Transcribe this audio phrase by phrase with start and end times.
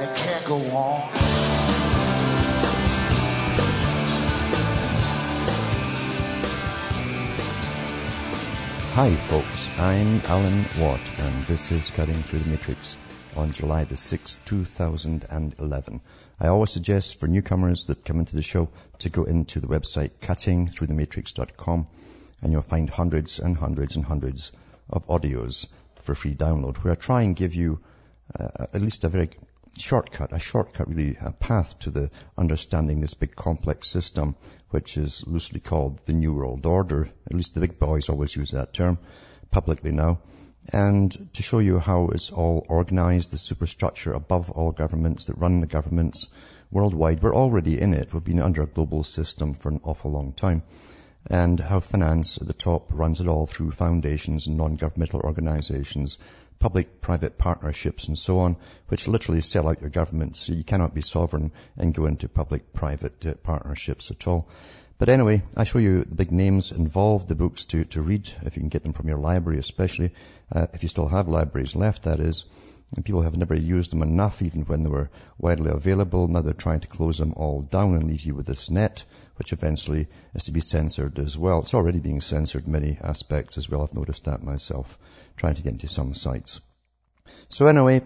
[0.00, 1.00] and it can't go on.
[8.94, 12.96] Hi folks, I'm Alan Watt and this is Cutting Through the Matrix
[13.36, 16.00] on July the 6th, 2011.
[16.40, 18.68] I always suggest for newcomers that come into the show
[19.00, 21.86] to go into the website cuttingthroughthematrix.com
[22.42, 24.52] and you'll find hundreds and hundreds and hundreds
[24.90, 27.80] of audios for free download where I try and give you
[28.38, 29.30] uh, at least a very
[29.80, 34.36] shortcut, a shortcut really, a path to the understanding this big complex system,
[34.70, 37.08] which is loosely called the New World Order.
[37.26, 38.98] At least the big boys always use that term
[39.50, 40.20] publicly now.
[40.70, 45.60] And to show you how it's all organized, the superstructure above all governments that run
[45.60, 46.28] the governments
[46.70, 47.22] worldwide.
[47.22, 48.12] We're already in it.
[48.12, 50.62] We've been under a global system for an awful long time.
[51.30, 56.18] And how finance at the top runs it all through foundations and non-governmental organizations
[56.58, 58.56] public-private partnerships and so on,
[58.88, 60.36] which literally sell out your government.
[60.36, 64.48] So you cannot be sovereign and go into public-private uh, partnerships at all.
[64.98, 68.56] But anyway, I show you the big names involved, the books to, to read, if
[68.56, 70.12] you can get them from your library especially,
[70.50, 72.46] uh, if you still have libraries left, that is.
[72.94, 76.26] And people have never used them enough, even when they were widely available.
[76.26, 79.04] Now they're trying to close them all down and leave you with this net,
[79.36, 81.60] which eventually is to be censored as well.
[81.60, 83.82] It's already being censored in many aspects as well.
[83.82, 84.98] I've noticed that myself,
[85.36, 86.62] trying to get into some sites.
[87.50, 88.02] So anyway,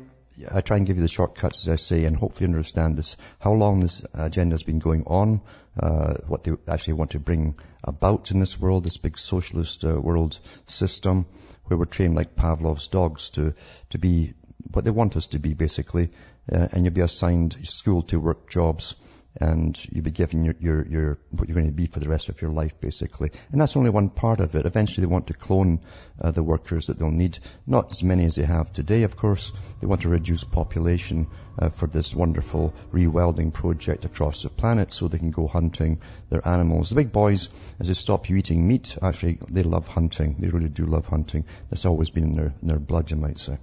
[0.50, 3.52] I try and give you the shortcuts, as I say, and hopefully understand this, how
[3.52, 5.42] long this agenda has been going on,
[5.78, 10.00] uh, what they actually want to bring about in this world, this big socialist uh,
[10.00, 11.26] world system,
[11.66, 13.54] where we're trained like Pavlov's dogs to,
[13.90, 14.34] to be
[14.70, 16.10] what they want us to be basically,
[16.50, 18.94] uh, and you'll be assigned school to work jobs
[19.40, 22.28] and you'll be given your, your, your, what you're going to be for the rest
[22.28, 23.30] of your life basically.
[23.50, 24.66] And that's only one part of it.
[24.66, 25.80] Eventually they want to clone
[26.20, 27.38] uh, the workers that they'll need.
[27.66, 29.52] Not as many as they have today, of course.
[29.80, 31.28] They want to reduce population
[31.58, 36.46] uh, for this wonderful rewilding project across the planet so they can go hunting their
[36.46, 36.90] animals.
[36.90, 37.48] The big boys,
[37.80, 40.36] as they stop you eating meat, actually they love hunting.
[40.38, 41.46] They really do love hunting.
[41.70, 43.58] That's always been in their, in their blood, you might say.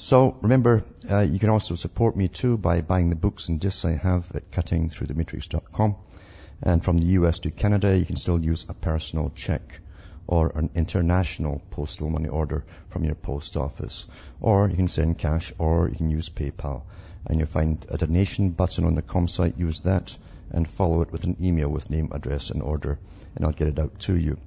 [0.00, 3.84] So remember, uh, you can also support me too by buying the books and discs
[3.84, 5.96] I have at cuttingthroughthematrix.com.
[6.62, 9.80] And from the US to Canada, you can still use a personal check
[10.26, 14.06] or an international postal money order from your post office.
[14.40, 16.84] Or you can send cash or you can use PayPal.
[17.26, 19.58] And you'll find a donation button on the com site.
[19.58, 20.16] Use that
[20.50, 22.98] and follow it with an email with name, address and order.
[23.36, 24.38] And I'll get it out to you.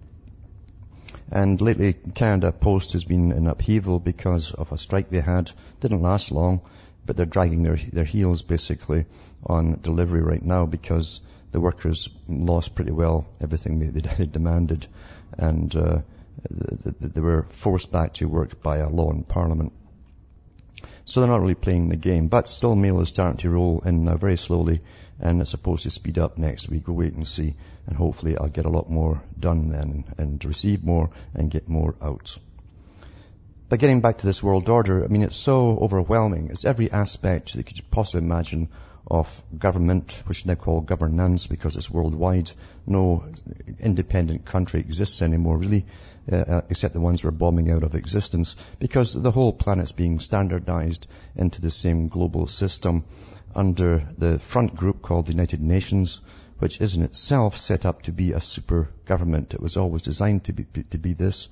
[1.31, 5.51] And lately, Canada Post has been in upheaval because of a strike they had.
[5.79, 6.61] Didn't last long,
[7.05, 9.05] but they're dragging their, their heels basically
[9.45, 11.21] on delivery right now because
[11.51, 14.87] the workers lost pretty well everything they, they, demanded
[15.37, 16.01] and uh,
[16.49, 19.71] they were forced back to work by a law in Parliament.
[21.05, 24.05] So they're not really playing the game, but still mail is starting to roll in
[24.05, 24.81] now very slowly
[25.19, 26.87] and it's supposed to speed up next week.
[26.87, 27.55] We'll wait and see
[27.87, 31.95] and hopefully I'll get a lot more done then and receive more and get more
[32.01, 32.37] out.
[33.69, 36.49] But getting back to this world order, I mean, it's so overwhelming.
[36.49, 38.69] It's every aspect that you could possibly imagine
[39.07, 42.51] of government, which they call governance because it's worldwide.
[42.85, 43.23] No
[43.79, 45.85] independent country exists anymore, really,
[46.31, 51.07] uh, except the ones we're bombing out of existence because the whole planet's being standardized
[51.35, 53.03] into the same global system
[53.55, 56.21] under the front group called the United Nations,
[56.63, 59.53] which is in itself set up to be a super government.
[59.53, 61.49] It was always designed to be, to be this.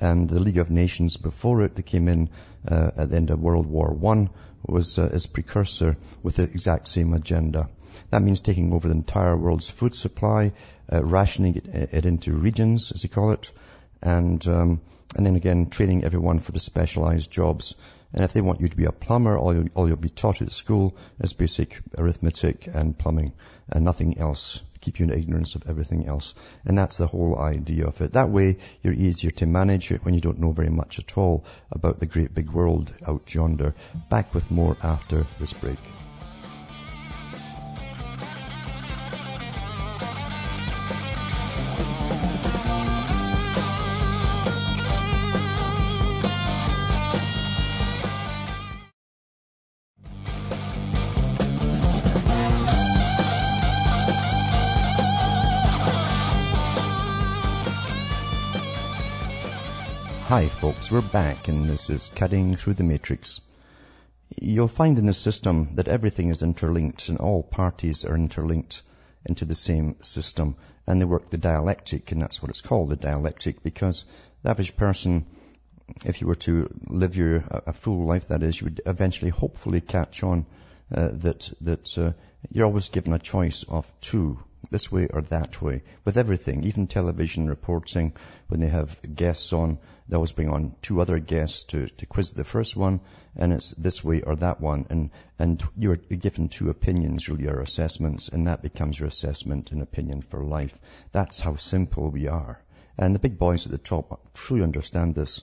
[0.00, 2.30] And the League of Nations before it, that came in
[2.68, 4.30] uh, at the end of World War One,
[4.64, 7.68] was uh, its precursor with the exact same agenda.
[8.10, 10.52] That means taking over the entire world's food supply,
[10.92, 13.50] uh, rationing it, it, into regions, as they call it,
[14.02, 14.80] and um,
[15.16, 17.74] and then again training everyone for the specialized jobs.
[18.14, 20.40] And if they want you to be a plumber, all you'll, all you'll be taught
[20.40, 23.32] at school is basic arithmetic and plumbing
[23.68, 24.62] and nothing else.
[24.80, 26.34] Keep you in ignorance of everything else.
[26.64, 28.12] And that's the whole idea of it.
[28.12, 31.44] That way, you're easier to manage it when you don't know very much at all
[31.72, 33.74] about the great big world out yonder.
[34.08, 35.80] Back with more after this break.
[60.84, 63.40] Folks, we're back and this is Cutting Through the Matrix.
[64.38, 68.82] You'll find in the system that everything is interlinked and all parties are interlinked
[69.24, 72.96] into the same system and they work the dialectic and that's what it's called, the
[72.96, 74.04] dialectic, because
[74.42, 75.24] the average person,
[76.04, 79.80] if you were to live your, a full life that is, you would eventually hopefully
[79.80, 80.44] catch on
[80.94, 82.12] uh, that, that uh,
[82.52, 84.38] you're always given a choice of two
[84.70, 88.12] this way or that way, with everything, even television reporting,
[88.48, 89.78] when they have guests on,
[90.08, 93.00] they always bring on two other guests to, to quiz the first one,
[93.36, 97.60] and it's this way or that one, and, and you're given two opinions, really, or
[97.60, 100.78] assessments, and that becomes your assessment and opinion for life.
[101.12, 102.60] That's how simple we are.
[102.98, 105.42] And the big boys at the top truly understand this.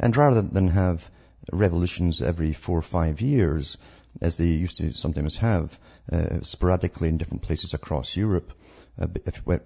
[0.00, 1.08] And rather than have
[1.52, 3.78] revolutions every four or five years,
[4.20, 5.78] as they used to sometimes have,
[6.12, 8.52] uh, sporadically in different places across Europe.
[9.00, 9.06] Uh,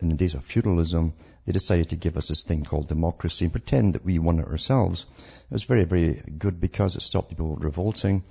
[0.01, 1.15] in the days of feudalism,
[1.47, 4.47] they decided to give us this thing called democracy and pretend that we won it
[4.47, 5.07] ourselves.
[5.51, 8.25] It was very, very good because it stopped people revolting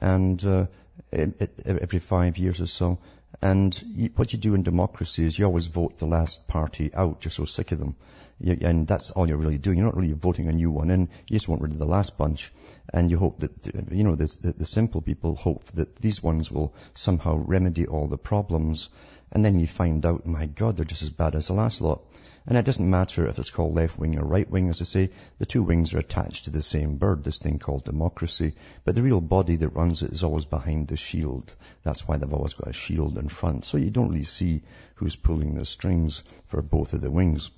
[0.00, 0.66] and uh,
[1.12, 2.98] it, it, every five years or so.
[3.40, 7.24] And you, what you do in democracy is you always vote the last party out.
[7.24, 7.94] You're so sick of them.
[8.40, 9.78] And that's all you're really doing.
[9.78, 11.08] You're not really voting a new one in.
[11.28, 12.52] You just want rid of the last bunch.
[12.92, 16.74] And you hope that, you know, the, the simple people hope that these ones will
[16.94, 18.90] somehow remedy all the problems.
[19.32, 22.04] And then you find out, my God, they're just as bad as the last lot.
[22.46, 25.10] And it doesn't matter if it's called left wing or right wing, as I say,
[25.38, 28.54] the two wings are attached to the same bird, this thing called democracy.
[28.84, 31.54] But the real body that runs it is always behind the shield.
[31.82, 33.66] That's why they've always got a shield in front.
[33.66, 34.62] So you don't really see
[34.94, 37.50] who's pulling the strings for both of the wings.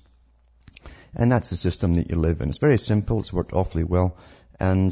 [1.15, 2.49] And that's the system that you live in.
[2.49, 3.19] It's very simple.
[3.19, 4.17] It's worked awfully well.
[4.59, 4.91] And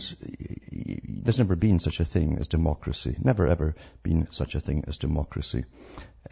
[1.08, 3.16] there's never been such a thing as democracy.
[3.24, 5.66] Never ever been such a thing as democracy.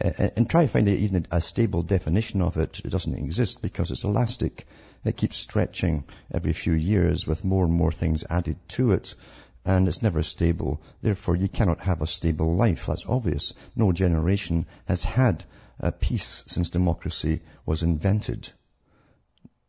[0.00, 2.80] And try to find even a stable definition of it.
[2.84, 4.66] It doesn't exist because it's elastic.
[5.04, 9.14] It keeps stretching every few years with more and more things added to it.
[9.64, 10.82] And it's never stable.
[11.00, 12.86] Therefore, you cannot have a stable life.
[12.86, 13.54] That's obvious.
[13.76, 15.44] No generation has had
[15.78, 18.50] a peace since democracy was invented.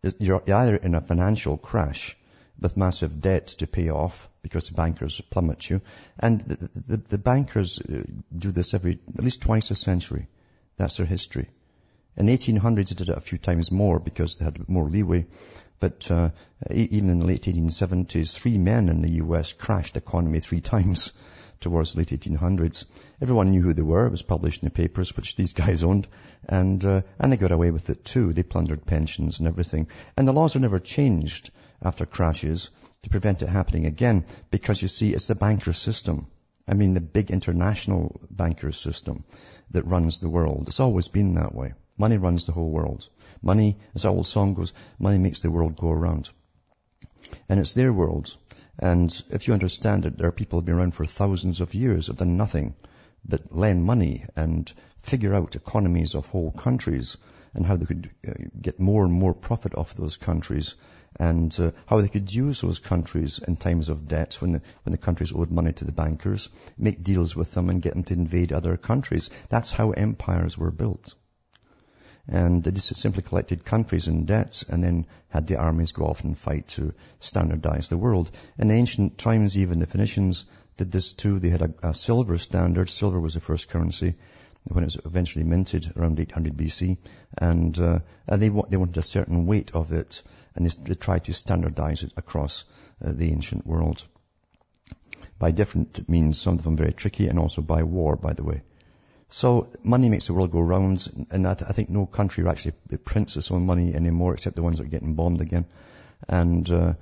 [0.01, 2.15] You're either in a financial crash
[2.59, 5.81] with massive debts to pay off because the bankers plummet you.
[6.17, 8.03] And the, the, the, bankers uh,
[8.35, 10.27] do this every, at least twice a century.
[10.77, 11.49] That's their history.
[12.17, 15.25] In the 1800s, they did it a few times more because they had more leeway.
[15.79, 16.31] But uh,
[16.69, 19.53] even in the late 1870s, three men in the U.S.
[19.53, 21.11] crashed the economy three times
[21.59, 22.85] towards the late 1800s.
[23.21, 24.05] Everyone knew who they were.
[24.05, 26.07] It was published in the papers, which these guys owned.
[26.47, 28.33] And, uh, and they got away with it too.
[28.33, 29.87] They plundered pensions and everything.
[30.15, 31.51] And the laws are never changed
[31.81, 32.69] after crashes
[33.03, 36.27] to prevent it happening again because you see, it's the banker system.
[36.67, 39.23] I mean, the big international banker system
[39.71, 40.65] that runs the world.
[40.67, 41.73] It's always been that way.
[41.97, 43.07] Money runs the whole world.
[43.41, 46.29] Money, as our old song goes, money makes the world go around.
[47.47, 48.35] And it's their world.
[48.81, 51.73] And if you understand that there are people who have been around for thousands of
[51.73, 52.75] years, have done nothing
[53.25, 54.71] but lend money and
[55.01, 57.17] figure out economies of whole countries
[57.53, 58.31] and how they could uh,
[58.61, 60.75] get more and more profit off those countries
[61.19, 64.91] and uh, how they could use those countries in times of debt when the, when
[64.91, 68.13] the countries owed money to the bankers, make deals with them and get them to
[68.13, 69.29] invade other countries.
[69.49, 71.15] That's how empires were built.
[72.31, 76.23] And they just simply collected countries in debts and then had the armies go off
[76.23, 78.29] and fight to standardize the world.
[78.59, 80.45] In ancient times, even the Phoenicians
[80.77, 81.39] did this too.
[81.39, 82.89] They had a, a silver standard.
[82.89, 84.13] Silver was the first currency
[84.63, 86.97] when it was eventually minted around 800 BC.
[87.35, 90.21] And, uh, and they, they wanted a certain weight of it
[90.55, 92.63] and they, they tried to standardize it across
[93.03, 94.07] uh, the ancient world.
[95.39, 98.61] By different means, some of them very tricky, and also by war, by the way.
[99.29, 102.73] So money makes the world go round, and I, th- I think no country actually
[103.05, 105.65] prints its own money anymore, except the ones that are getting bombed again.
[106.27, 106.93] And uh,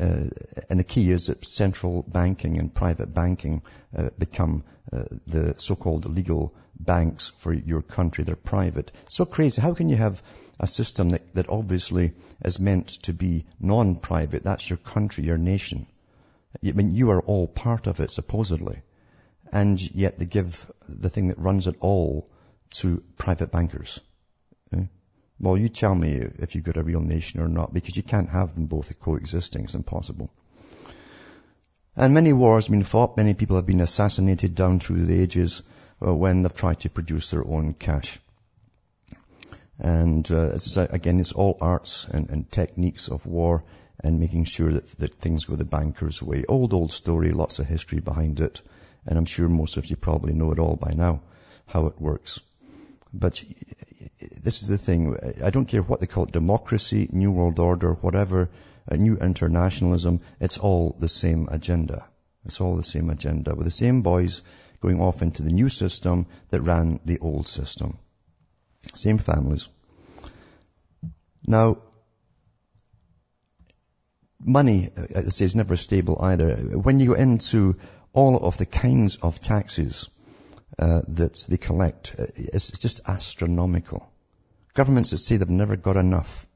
[0.00, 0.24] uh,
[0.68, 3.62] and the key is that central banking and private banking
[3.96, 8.24] uh, become uh, the so-called legal banks for your country.
[8.24, 8.90] They're private.
[9.08, 9.62] So crazy.
[9.62, 10.22] How can you have
[10.58, 12.12] a system that, that obviously
[12.44, 14.42] is meant to be non-private?
[14.42, 15.86] That's your country, your nation.
[16.64, 18.82] I mean, you are all part of it, supposedly
[19.52, 22.30] and yet they give the thing that runs it all
[22.70, 24.00] to private bankers.
[24.72, 24.88] Okay?
[25.38, 28.30] Well, you tell me if you've got a real nation or not, because you can't
[28.30, 29.64] have them both coexisting.
[29.64, 30.30] It's impossible.
[31.94, 33.18] And many wars have been fought.
[33.18, 35.62] Many people have been assassinated down through the ages
[36.04, 38.18] uh, when they've tried to produce their own cash.
[39.78, 40.56] And uh,
[40.90, 43.64] again, it's all arts and, and, techniques of war
[44.00, 46.44] and making sure that, that things go the banker's way.
[46.48, 48.62] Old, old story, lots of history behind it.
[49.06, 51.22] And I'm sure most of you probably know it all by now,
[51.66, 52.40] how it works.
[53.12, 53.42] But
[54.20, 55.16] this is the thing.
[55.42, 58.50] I don't care what they call it, democracy, new world order, whatever.
[58.86, 60.20] a new internationalism.
[60.40, 62.06] It's all the same agenda.
[62.44, 64.42] It's all the same agenda with the same boys
[64.80, 67.98] going off into the new system that ran the old system.
[68.94, 69.68] Same families.
[71.46, 71.78] Now,
[74.40, 76.56] money, uh, I say, is never stable either.
[76.56, 77.76] When you go into
[78.12, 80.08] all of the kinds of taxes
[80.78, 84.10] uh, that they collect, uh, it's, it's just astronomical.
[84.74, 86.46] Governments that say they've never got enough.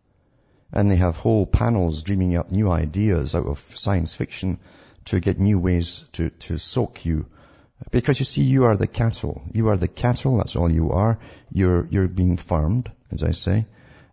[0.72, 4.58] And they have whole panels dreaming up new ideas out of science fiction
[5.06, 7.26] to get new ways to, to soak you.
[7.90, 9.42] Because you see, you are the cattle.
[9.52, 11.18] You are the cattle, that's all you are.
[11.52, 13.66] You're, you're being farmed, as I say.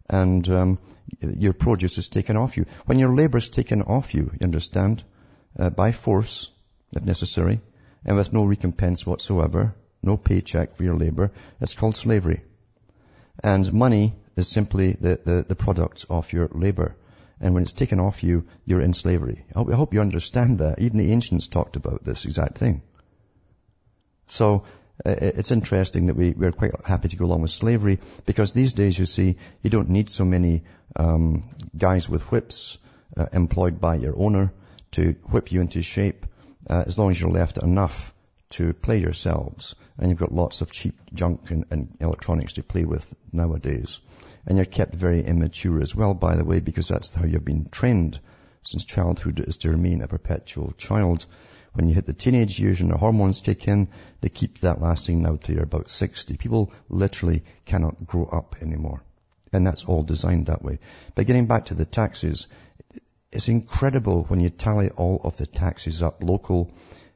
[0.09, 0.79] And um,
[1.21, 2.65] your produce is taken off you.
[2.85, 5.03] When your labor is taken off you, you understand,
[5.57, 6.51] uh, by force,
[6.95, 7.62] if necessary,
[8.05, 11.31] and with no recompense whatsoever, no paycheck for your labor,
[11.62, 12.41] it's called slavery.
[13.43, 16.95] And money is simply the, the, the product of your labor.
[17.39, 19.45] And when it's taken off you, you're in slavery.
[19.55, 20.79] I hope you understand that.
[20.79, 22.81] Even the ancients talked about this exact thing.
[24.27, 24.63] So
[25.05, 28.73] uh, it's interesting that we, we're quite happy to go along with slavery because these
[28.73, 30.63] days, you see, you don't need so many
[30.95, 32.77] um, guys with whips
[33.17, 34.53] uh, employed by your owner
[34.91, 36.25] to whip you into shape
[36.70, 38.13] uh, as long as you're left enough
[38.50, 39.75] to play yourselves.
[39.98, 44.00] And you've got lots of cheap junk and, and electronics to play with nowadays.
[44.46, 47.70] And you're kept very immature as well, by the way, because that's how you've been
[47.70, 48.20] trained
[48.63, 51.25] since childhood is to remain a perpetual child.
[51.74, 53.88] When you hit the teenage years and the hormones kick in,
[54.22, 56.38] they keep that lasting now till you're about 60.
[56.38, 59.03] People literally cannot grow up anymore.
[59.51, 60.79] And that's all designed that way.
[61.15, 62.48] But getting back to the taxes,
[63.33, 66.71] it's incredible when you tally all of the taxes up, local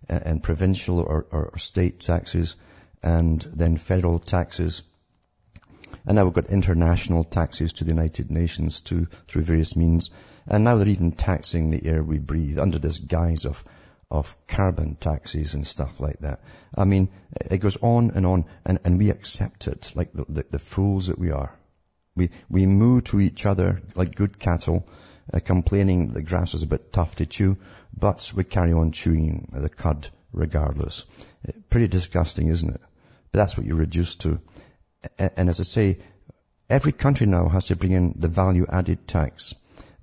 [0.10, 2.56] uh, and provincial or, or state taxes,
[3.04, 4.84] and then federal taxes.
[6.06, 10.10] And now we've got international taxes to the United Nations too, through various means.
[10.48, 13.64] And now they're even taxing the air we breathe under this guise of,
[14.10, 16.42] of carbon taxes and stuff like that.
[16.76, 17.10] I mean,
[17.52, 21.08] it goes on and on, and, and we accept it like the, the, the fools
[21.08, 21.54] that we are.
[22.16, 24.88] We, we moo to each other like good cattle,
[25.34, 27.58] uh, complaining the grass is a bit tough to chew,
[27.98, 31.06] but we carry on chewing the cud regardless.
[31.48, 32.82] Uh, pretty disgusting, isn't it?
[33.32, 34.40] But that's what you're reduced to.
[35.20, 36.00] And as I say,
[36.70, 39.54] every country now has to bring in the value added tax.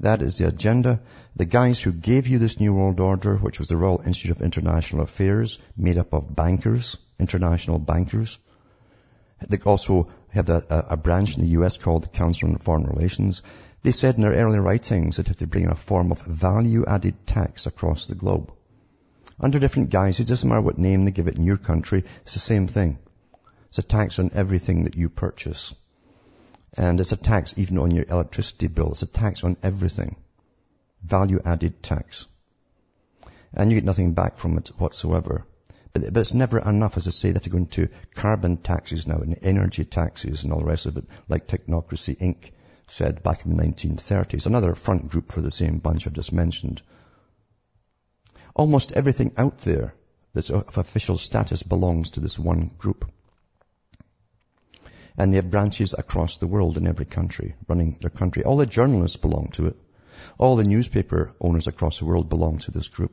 [0.01, 1.01] That is the agenda.
[1.37, 4.43] The guys who gave you this New World Order, which was the Royal Institute of
[4.43, 8.39] International Affairs, made up of bankers, international bankers.
[9.49, 13.43] They also have a, a branch in the US called the Council on Foreign Relations.
[13.85, 16.87] They said in their early writings that if they bring in a form of value
[16.87, 18.51] added tax across the globe,
[19.39, 22.33] under different guises, it doesn't matter what name they give it in your country, it's
[22.33, 22.97] the same thing.
[23.69, 25.75] It's a tax on everything that you purchase.
[26.79, 28.93] And it's a tax even on your electricity bill.
[28.93, 30.17] It's a tax on everything.
[31.03, 32.27] Value added tax.
[33.53, 35.47] And you get nothing back from it whatsoever.
[35.93, 39.19] But, but it's never enough, as I say, that to go into carbon taxes now
[39.19, 42.53] and energy taxes and all the rest of it, like Technocracy Inc.
[42.87, 44.47] said back in the 1930s.
[44.47, 46.83] Another front group for the same bunch I've just mentioned.
[48.55, 49.95] Almost everything out there
[50.33, 53.11] that's of official status belongs to this one group.
[55.17, 58.45] And they have branches across the world in every country, running their country.
[58.45, 59.77] All the journalists belong to it.
[60.39, 63.13] All the newspaper owners across the world belong to this group.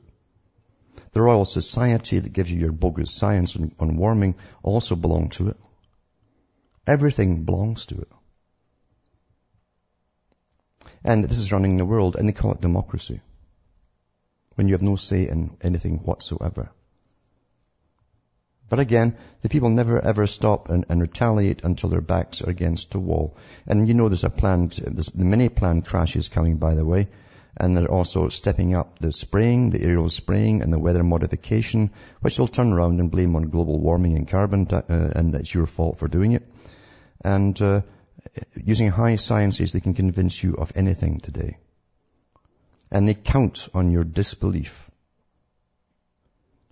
[1.14, 5.50] The Royal Society that gives you your bogus science on, on warming also belong to
[5.50, 5.58] it.
[6.88, 8.08] Everything belongs to it.
[11.04, 13.22] And this is running the world, and they call it democracy.
[14.56, 16.72] When you have no say in anything whatsoever.
[18.72, 22.96] But again, the people never ever stop and, and, retaliate until their backs are against
[22.96, 23.36] a wall.
[23.68, 27.10] And you know there's a planned, there's many planned crashes coming by the way.
[27.58, 31.92] And they're also stepping up the spraying, the aerial spraying and the weather modification,
[32.22, 35.66] which they'll turn around and blame on global warming and carbon, uh, and it's your
[35.66, 36.50] fault for doing it.
[37.26, 37.82] And uh,
[38.56, 41.58] using high sciences, they can convince you of anything today.
[42.92, 44.90] And they count on your disbelief.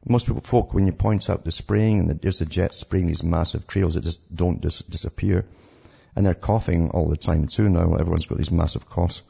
[0.07, 3.23] Most people, folk, when you point out the spraying and there's a jet spraying these
[3.23, 5.45] massive trails that just don't dis- disappear.
[6.15, 7.93] And they're coughing all the time too now.
[7.93, 9.21] Everyone's got these massive coughs.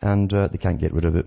[0.00, 1.26] And uh, they can't get rid of it.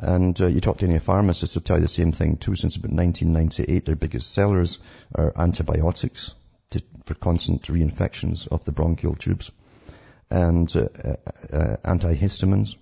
[0.00, 2.54] And uh, you talk to any pharmacist, they'll tell you the same thing too.
[2.54, 4.78] Since about 1998, their biggest sellers
[5.12, 6.34] are antibiotics
[6.70, 9.50] to, for constant reinfections of the bronchial tubes
[10.30, 10.88] and uh,
[11.52, 12.76] uh, antihistamines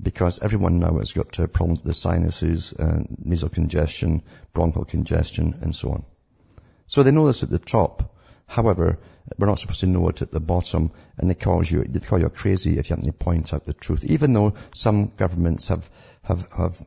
[0.00, 4.22] because everyone now has got uh, problems with the sinuses, uh, nasal congestion,
[4.52, 6.04] bronchial congestion, and so on.
[6.86, 8.14] So they know this at the top,
[8.48, 8.98] However,
[9.36, 12.18] we're not supposed to know it at the bottom, and they call you, they call
[12.18, 14.04] you crazy if you happen to point out the truth.
[14.06, 15.88] Even though some governments have,
[16.22, 16.82] have, have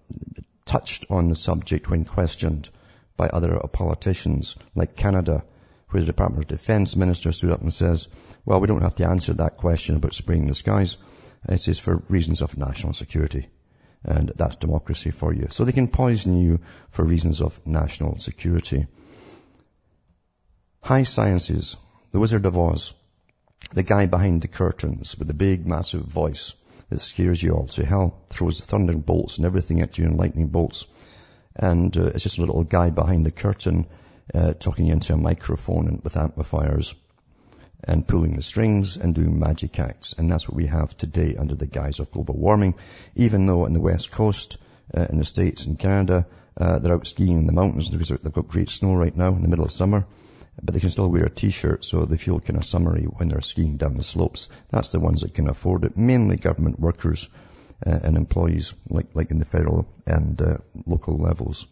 [0.65, 2.69] touched on the subject when questioned
[3.15, 5.43] by other politicians, like Canada,
[5.91, 8.07] where the Department of Defense minister stood up and says,
[8.45, 10.97] well, we don't have to answer that question about spraying the skies.
[11.47, 13.49] It is for reasons of national security.
[14.03, 15.47] And that's democracy for you.
[15.51, 18.87] So they can poison you for reasons of national security.
[20.81, 21.77] High sciences,
[22.11, 22.93] the Wizard of Oz,
[23.73, 26.55] the guy behind the curtains with the big massive voice
[26.89, 30.47] that scares you all to hell, throws thunder bolts and everything at you and lightning
[30.47, 30.87] bolts.
[31.55, 33.87] And uh, it's just a little guy behind the curtain
[34.33, 36.95] uh, talking into a microphone and with amplifiers
[37.83, 40.13] and pulling the strings and doing magic acts.
[40.13, 42.75] And that's what we have today under the guise of global warming.
[43.15, 44.57] Even though on the west coast,
[44.95, 48.33] uh, in the States and Canada, uh, they're out skiing in the mountains because they've
[48.33, 50.05] got great snow right now in the middle of summer.
[50.61, 53.41] But they can still wear a t-shirt so they feel kind of summery when they're
[53.41, 54.49] skiing down the slopes.
[54.69, 55.97] That's the ones that can afford it.
[55.97, 57.29] Mainly government workers
[57.85, 61.67] uh, and employees like, like in the federal and uh, local levels.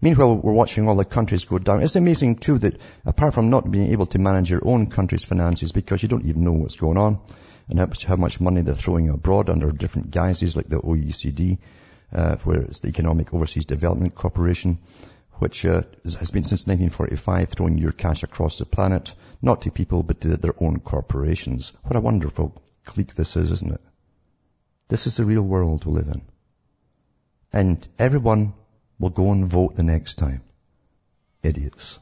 [0.00, 1.82] Meanwhile, we're watching all the countries go down.
[1.82, 5.72] It's amazing too that apart from not being able to manage your own country's finances
[5.72, 7.20] because you don't even know what's going on
[7.68, 11.58] and how much, money they're throwing abroad under different guises like the OECD,
[12.12, 14.78] uh, where it's the Economic Overseas Development Corporation,
[15.34, 20.02] which uh, has been since 1945 throwing your cash across the planet, not to people
[20.02, 21.72] but to their own corporations.
[21.82, 23.80] What a wonderful clique this is, isn't it?
[24.88, 26.22] This is the real world we live in.
[27.52, 28.54] And everyone
[28.98, 30.42] will go and vote the next time.
[31.42, 31.98] Idiots.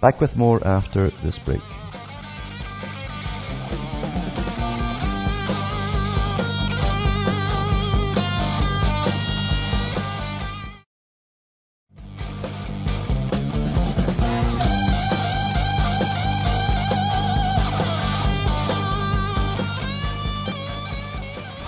[0.00, 1.60] Back with more after this break.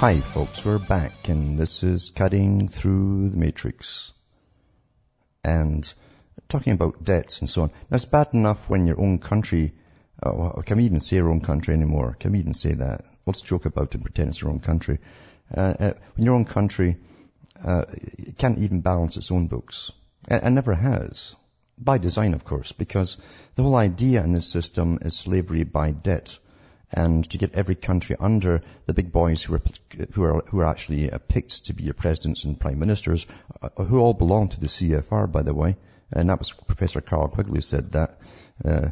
[0.01, 4.15] Hi folks, we're back and this is Cutting Through the Matrix
[5.45, 5.93] and
[6.49, 7.71] talking about debts and so on.
[7.91, 9.73] Now it's bad enough when your own country,
[10.23, 12.17] uh, can we even say our own country anymore?
[12.19, 13.05] Can we even say that?
[13.27, 14.99] Let's joke about it and pretend it's our own country.
[15.55, 16.97] Uh, uh, when your own country
[17.65, 17.85] uh,
[18.39, 19.93] can't even balance its own books,
[20.29, 21.37] and, and never has,
[21.79, 23.17] by design of course, because
[23.55, 26.39] the whole idea in this system is slavery by debt
[26.93, 29.63] and to get every country under the big boys who are
[30.13, 33.27] who are who are actually uh, picked to be your presidents and prime ministers,
[33.63, 35.77] uh, who all belong to the CFR, by the way,
[36.13, 38.19] and that was Professor Carroll Quigley who said that.
[38.65, 38.91] Uh,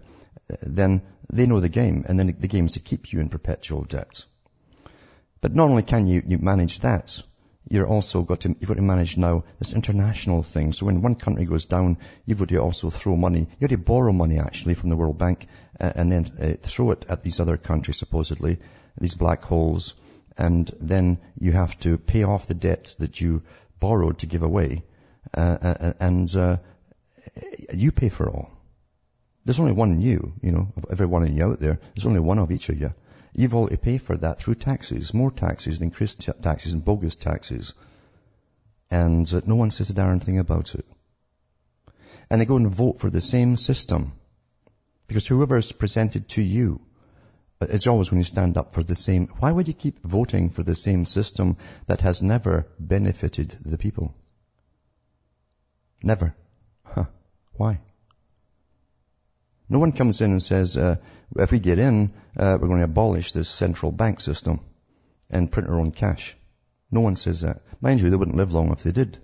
[0.62, 3.84] then they know the game, and then the game is to keep you in perpetual
[3.84, 4.24] debt.
[5.40, 7.22] But not only can you, you manage that,
[7.70, 10.72] you're also got to, you've got to manage now this international thing.
[10.72, 13.40] So when one country goes down, you've got to also throw money.
[13.40, 15.46] You've got to borrow money actually from the World Bank
[15.78, 18.58] uh, and then uh, throw it at these other countries supposedly,
[18.98, 19.94] these black holes.
[20.36, 23.42] And then you have to pay off the debt that you
[23.80, 24.84] borrowed to give away.
[25.36, 26.56] Uh, uh, and uh,
[27.74, 28.50] you pay for all.
[29.44, 31.78] There's only one you, you know, of every one of you out there.
[31.94, 32.94] There's only one of each of you.
[33.38, 37.72] You've all to pay for that through taxes, more taxes increased taxes and bogus taxes.
[38.90, 40.84] And uh, no one says a darn thing about it.
[42.28, 44.14] And they go and vote for the same system.
[45.06, 46.80] Because whoever is presented to you
[47.60, 49.28] uh, is always going to stand up for the same.
[49.38, 54.16] Why would you keep voting for the same system that has never benefited the people?
[56.02, 56.34] Never.
[56.82, 57.04] Huh.
[57.52, 57.78] Why?
[59.68, 60.96] No one comes in and says, uh,
[61.36, 64.60] if we get in, uh, we're going to abolish this central bank system
[65.30, 66.34] and print our own cash.
[66.90, 67.60] No one says that.
[67.80, 69.18] Mind you, they wouldn't live long if they did.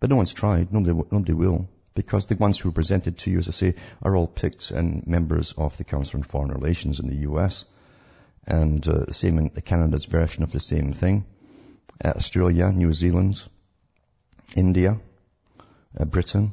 [0.00, 0.72] But no one's tried.
[0.72, 1.68] Nobody, nobody will.
[1.94, 5.06] Because the ones who are presented to you, as I say, are all picked and
[5.06, 7.64] members of the Council on Foreign Relations in the US.
[8.46, 11.26] And uh, same in Canada's version of the same thing.
[12.04, 13.42] Uh, Australia, New Zealand,
[14.56, 15.00] India,
[15.98, 16.52] uh, Britain,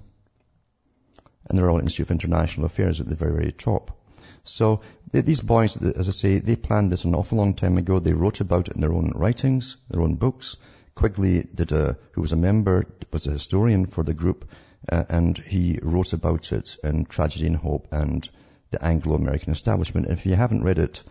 [1.48, 3.98] and the Royal Institute of International Affairs at the very, very top.
[4.44, 4.82] So
[5.12, 8.00] they, these boys, as I say, they planned this an awful long time ago.
[8.00, 10.58] They wrote about it in their own writings, their own books.
[10.94, 14.50] Quigley did a, who was a member, was a historian for the group,
[14.90, 18.30] uh, and he wrote about it in Tragedy and Hope and
[18.72, 20.08] the Anglo-American establishment.
[20.08, 21.04] And if you haven't read it,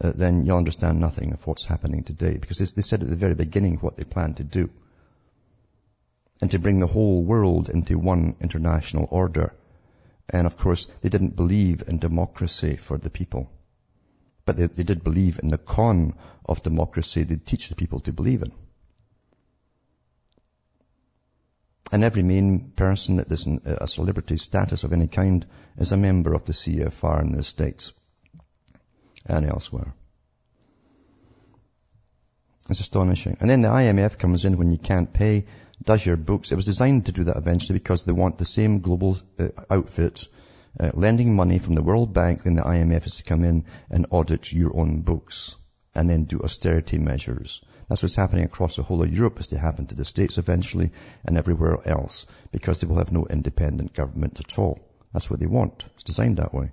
[0.00, 3.34] uh, then you'll understand nothing of what's happening today, because they said at the very
[3.34, 4.70] beginning what they planned to do.
[6.40, 9.54] And to bring the whole world into one international order
[10.28, 13.50] and of course, they didn't believe in democracy for the people.
[14.44, 18.12] But they, they did believe in the con of democracy they'd teach the people to
[18.12, 18.52] believe in.
[21.92, 25.44] And every main person that is a celebrity status of any kind
[25.76, 27.92] is a member of the CFR in the States
[29.26, 29.92] and elsewhere.
[32.70, 33.36] It's astonishing.
[33.40, 35.44] And then the IMF comes in when you can't pay,
[35.84, 36.52] does your books.
[36.52, 40.26] It was designed to do that eventually because they want the same global uh, outfit
[40.78, 44.06] uh, lending money from the World Bank and the IMF is to come in and
[44.10, 45.56] audit your own books
[45.94, 47.62] and then do austerity measures.
[47.88, 50.92] That's what's happening across the whole of Europe is to happen to the States eventually
[51.24, 54.78] and everywhere else because they will have no independent government at all.
[55.12, 55.86] That's what they want.
[55.94, 56.70] It's designed that way.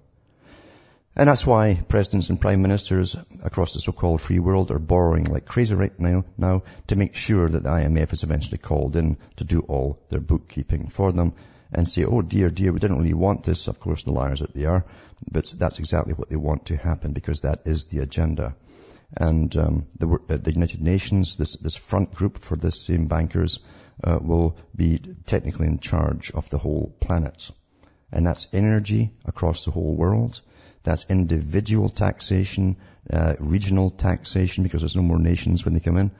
[1.20, 5.44] And that's why presidents and prime ministers across the so-called free world are borrowing like
[5.46, 9.44] crazy right now, now to make sure that the IMF is eventually called in to
[9.44, 11.34] do all their bookkeeping for them
[11.74, 13.68] and say, oh dear, dear, we didn't really want this.
[13.68, 14.86] Of course, the liars that they are.
[15.30, 18.56] But that's exactly what they want to happen because that is the agenda.
[19.18, 23.60] And um, the, uh, the, United Nations, this, this front group for this same bankers,
[24.06, 27.52] uh, will be technically in charge of the whole planet.
[28.10, 30.42] And that's energy across the whole world.
[30.84, 32.78] That's individual taxation,
[33.12, 36.12] uh, regional taxation, because there's no more nations when they come in,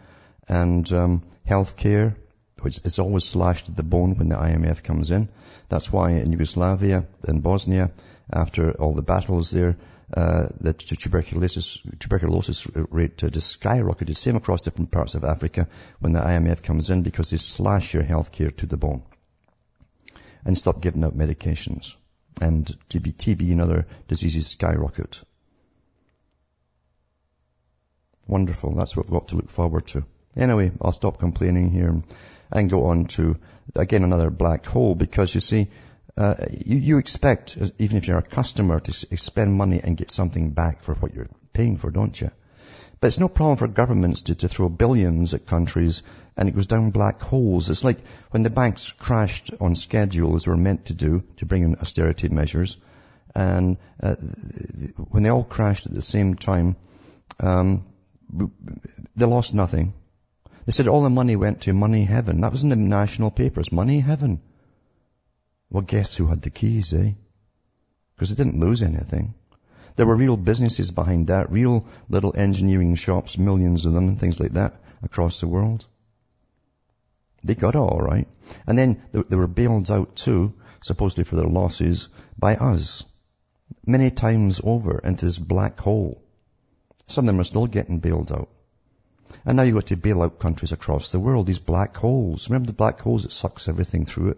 [0.48, 2.16] and um, healthcare,
[2.62, 5.30] which is always slashed at the bone when the IMF comes in.
[5.70, 7.92] That's why in Yugoslavia, in Bosnia,
[8.32, 9.78] after all the battles there,
[10.14, 15.68] uh, the tuberculosis, tuberculosis rate uh, just skyrocketed, same across different parts of Africa
[16.00, 19.04] when the IMF comes in because they slash your healthcare to the bone
[20.46, 21.96] and stop giving out medications.
[22.42, 25.22] And TB, and other diseases skyrocket.
[28.28, 28.76] Wonderful.
[28.76, 30.06] That's what we've got to look forward to.
[30.38, 32.02] Anyway, I'll stop complaining here
[32.52, 33.38] and go on to,
[33.76, 35.68] again, another black hole because you see,
[36.16, 40.52] uh, you, you, expect, even if you're a customer, to spend money and get something
[40.52, 42.32] back for what you're paying for, don't you?
[43.00, 46.04] But it's no problem for governments to, to throw billions at countries
[46.36, 47.70] and it goes down black holes.
[47.70, 48.00] It's like
[48.32, 51.76] when the banks crashed on schedule as they were meant to do to bring in
[51.76, 52.78] austerity measures.
[53.34, 54.16] And uh,
[55.10, 56.76] when they all crashed at the same time,
[57.40, 57.86] um,
[59.16, 59.94] they lost nothing.
[60.66, 62.42] They said all the money went to money heaven.
[62.42, 63.72] That was in the national papers.
[63.72, 64.42] Money heaven.
[65.70, 67.12] Well, guess who had the keys, eh?
[68.16, 69.36] Because they didn't lose anything.
[70.00, 74.40] There were real businesses behind that, real little engineering shops, millions of them, and things
[74.40, 75.86] like that across the world.
[77.44, 78.26] They got it all right.
[78.66, 82.08] And then they were bailed out too, supposedly for their losses,
[82.38, 83.04] by us.
[83.86, 86.24] Many times over into this black hole.
[87.08, 88.48] Some of them are still getting bailed out.
[89.44, 92.50] And now you've got to bail out countries across the world, these black holes.
[92.50, 94.38] Remember the black holes that sucks everything through it?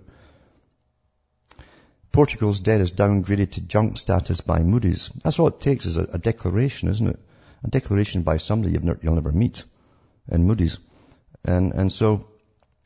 [2.12, 5.10] Portugal's debt is downgraded to junk status by Moody's.
[5.24, 7.20] That's all it takes is a, a declaration, isn't it?
[7.64, 9.64] A declaration by somebody you'll never, you'll never meet
[10.30, 10.80] in Moody's.
[11.46, 12.28] And, and so,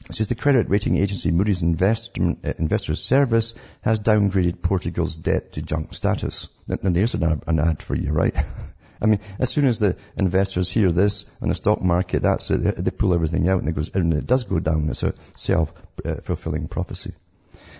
[0.08, 5.54] it says the credit rating agency Moody's Investment, uh, Investors Service has downgraded Portugal's debt
[5.54, 6.48] to junk status.
[6.68, 8.36] And there's an, an ad for you, right?
[9.02, 12.84] I mean, as soon as the investors hear this on the stock market, that's it.
[12.84, 14.88] They pull everything out and it goes, and it does go down.
[14.90, 17.14] It's a self-fulfilling prophecy.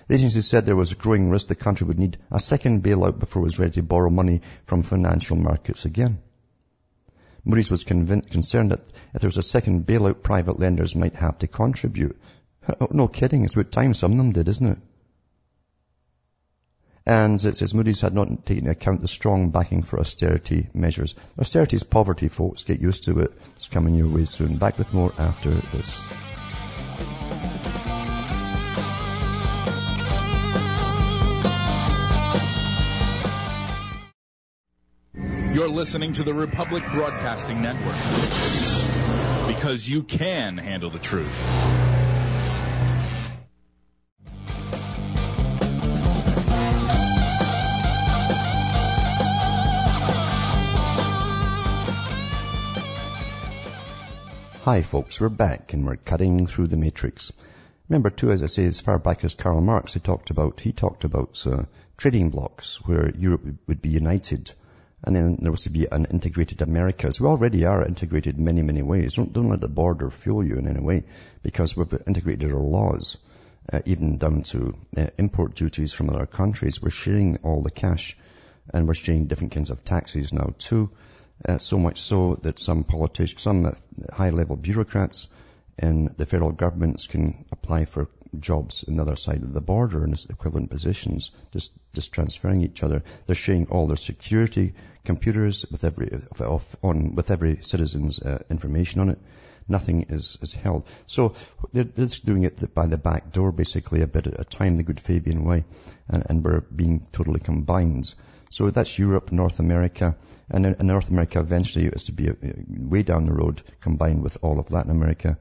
[0.08, 3.18] The agency said there was a growing risk the country would need a second bailout
[3.20, 6.20] before it was ready to borrow money from financial markets again.
[7.44, 11.48] Moody's was concerned that if there was a second bailout, private lenders might have to
[11.48, 12.20] contribute.
[12.82, 14.80] Oh, no kidding, it's about time some of them did, isn't it?
[17.06, 21.14] And it says Moody's had not taken into account the strong backing for austerity measures.
[21.38, 22.64] Austerity is poverty, folks.
[22.64, 23.32] Get used to it.
[23.56, 24.58] It's coming your way soon.
[24.58, 26.04] Back with more after this.
[35.56, 37.96] You're listening to the Republic Broadcasting Network
[39.48, 41.32] because you can handle the truth.
[54.64, 57.32] Hi folks, we're back and we're cutting through the matrix.
[57.88, 60.74] Remember too, as I say, as far back as Karl Marx, he talked about, he
[60.74, 61.64] talked about uh,
[61.96, 64.52] trading blocs where Europe would be united
[65.06, 67.22] and then there was to be an integrated Americas.
[67.22, 69.14] We already are integrated in many, many ways.
[69.14, 71.04] Don't, don't let the border fool you in any way
[71.44, 73.18] because we've integrated our laws,
[73.72, 76.82] uh, even down to uh, import duties from other countries.
[76.82, 78.18] We're sharing all the cash
[78.74, 80.90] and we're sharing different kinds of taxes now too.
[81.48, 83.72] Uh, so much so that some politicians, some uh,
[84.12, 85.28] high-level bureaucrats
[85.78, 90.04] in the federal governments can apply for jobs in the other side of the border
[90.04, 93.04] in equivalent positions, just, just transferring each other.
[93.28, 94.74] They're sharing all their security
[95.06, 96.10] computers with every,
[96.82, 99.20] on, with every citizen's uh, information on it.
[99.68, 100.86] Nothing is, is held.
[101.08, 101.34] So
[101.74, 104.78] they're, they're just doing it by the back door, basically, a bit at a time,
[104.78, 105.66] the good Fabian way,
[106.08, 108.14] and, and we're being totally combined.
[108.52, 110.16] So that's Europe, North America,
[110.50, 112.34] and in North America eventually is to be uh,
[112.68, 115.38] way down the road combined with all of Latin America.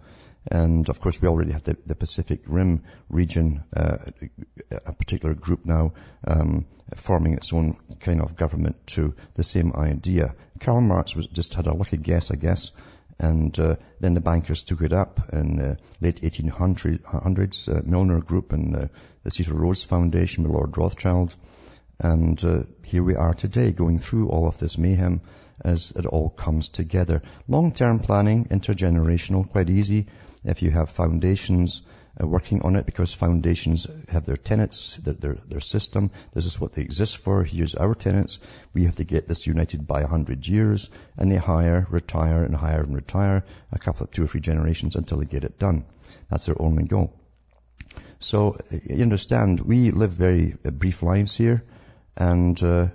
[0.50, 3.96] And of course, we already have the, the Pacific Rim region, uh,
[4.70, 5.94] a particular group now
[6.26, 10.34] um, forming its own kind of government to the same idea.
[10.60, 12.72] Karl Marx was, just had a lucky guess, I guess,
[13.18, 17.68] and uh, then the bankers took it up in the late 1800s.
[17.68, 18.88] Uh, Milner Group and uh,
[19.22, 21.34] the Cecil Rhodes Foundation with Lord Rothschild.
[22.00, 25.20] And uh, here we are today going through all of this mayhem
[25.64, 27.22] as it all comes together.
[27.46, 30.08] Long-term planning, intergenerational, quite easy
[30.44, 31.82] if you have foundations
[32.20, 36.10] uh, working on it because foundations have their tenets, their, their, their, system.
[36.32, 37.42] This is what they exist for.
[37.42, 38.38] Here's our tenets.
[38.72, 42.54] We have to get this united by a hundred years and they hire, retire and
[42.54, 45.86] hire and retire a couple of two or three generations until they get it done.
[46.30, 47.12] That's their only goal.
[48.20, 51.64] So you understand, we live very uh, brief lives here
[52.16, 52.88] and uh,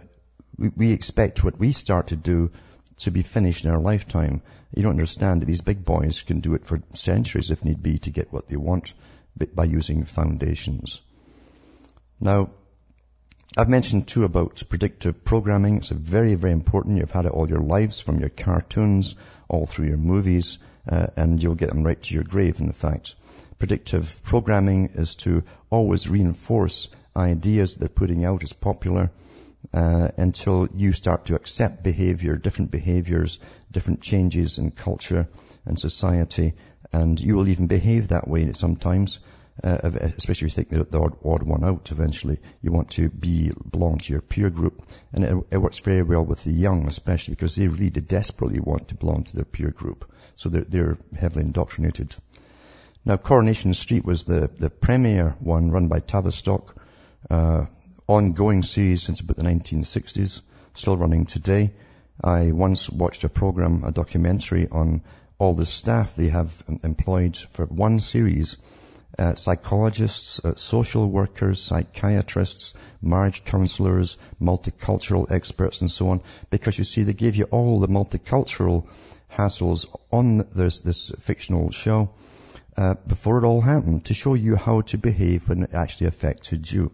[0.57, 2.51] we, we expect what we start to do
[2.99, 4.41] to be finished in our lifetime.
[4.75, 7.97] You don't understand that these big boys can do it for centuries if need be
[7.99, 8.93] to get what they want
[9.55, 11.01] by using foundations.
[12.19, 12.49] Now,
[13.57, 15.77] I've mentioned too about predictive programming.
[15.77, 16.97] It's very, very important.
[16.97, 19.15] You've had it all your lives from your cartoons
[19.47, 23.15] all through your movies, uh, and you'll get them right to your grave in fact.
[23.57, 29.09] Predictive programming is to always reinforce ideas they're putting out as popular
[29.73, 33.39] uh, until you start to accept behavior, different behaviors,
[33.71, 35.27] different changes in culture
[35.65, 36.53] and society,
[36.91, 39.19] and you will even behave that way sometimes.
[39.61, 42.39] Uh, especially if you think the odd, odd, one out eventually.
[42.61, 44.81] You want to be belong to your peer group.
[45.11, 48.87] And it, it, works very well with the young, especially because they really desperately want
[48.87, 50.09] to belong to their peer group.
[50.37, 52.15] So they're, they're heavily indoctrinated.
[53.03, 56.75] Now, Coronation Street was the, the premier one run by Tavistock
[57.29, 57.65] uh,
[58.09, 60.41] ongoing series since about the 1960s,
[60.73, 61.71] still running today.
[62.23, 65.03] I once watched a program, a documentary on
[65.37, 66.51] all the staff they have
[66.83, 68.57] employed for one series.
[69.19, 76.21] Uh, psychologists, uh, social workers, psychiatrists, marriage counselors, multicultural experts and so on.
[76.49, 78.87] Because you see, they gave you all the multicultural
[79.31, 82.09] hassles on this, this fictional show
[82.75, 86.71] uh, before it all happened to show you how to behave when it actually affected
[86.71, 86.91] you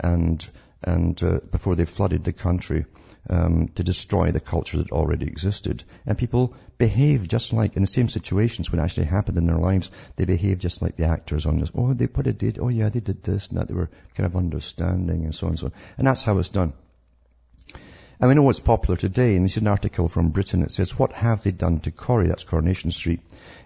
[0.00, 0.48] and
[0.82, 2.86] and uh, before they flooded the country
[3.28, 5.82] um, to destroy the culture that already existed.
[6.06, 9.58] And people behave just like in the same situations when it actually happened in their
[9.58, 9.90] lives.
[10.16, 11.72] They behave just like the actors on this.
[11.74, 12.58] Oh, they put it did.
[12.60, 13.68] Oh yeah, they did this and that.
[13.68, 15.72] They were kind of understanding and so on and so on.
[15.98, 16.72] And that's how it's done.
[18.20, 20.62] And we know what's popular today, and this is an article from Britain.
[20.62, 22.26] It says, what have they done to Corrie?
[22.26, 23.20] That's Coronation Street.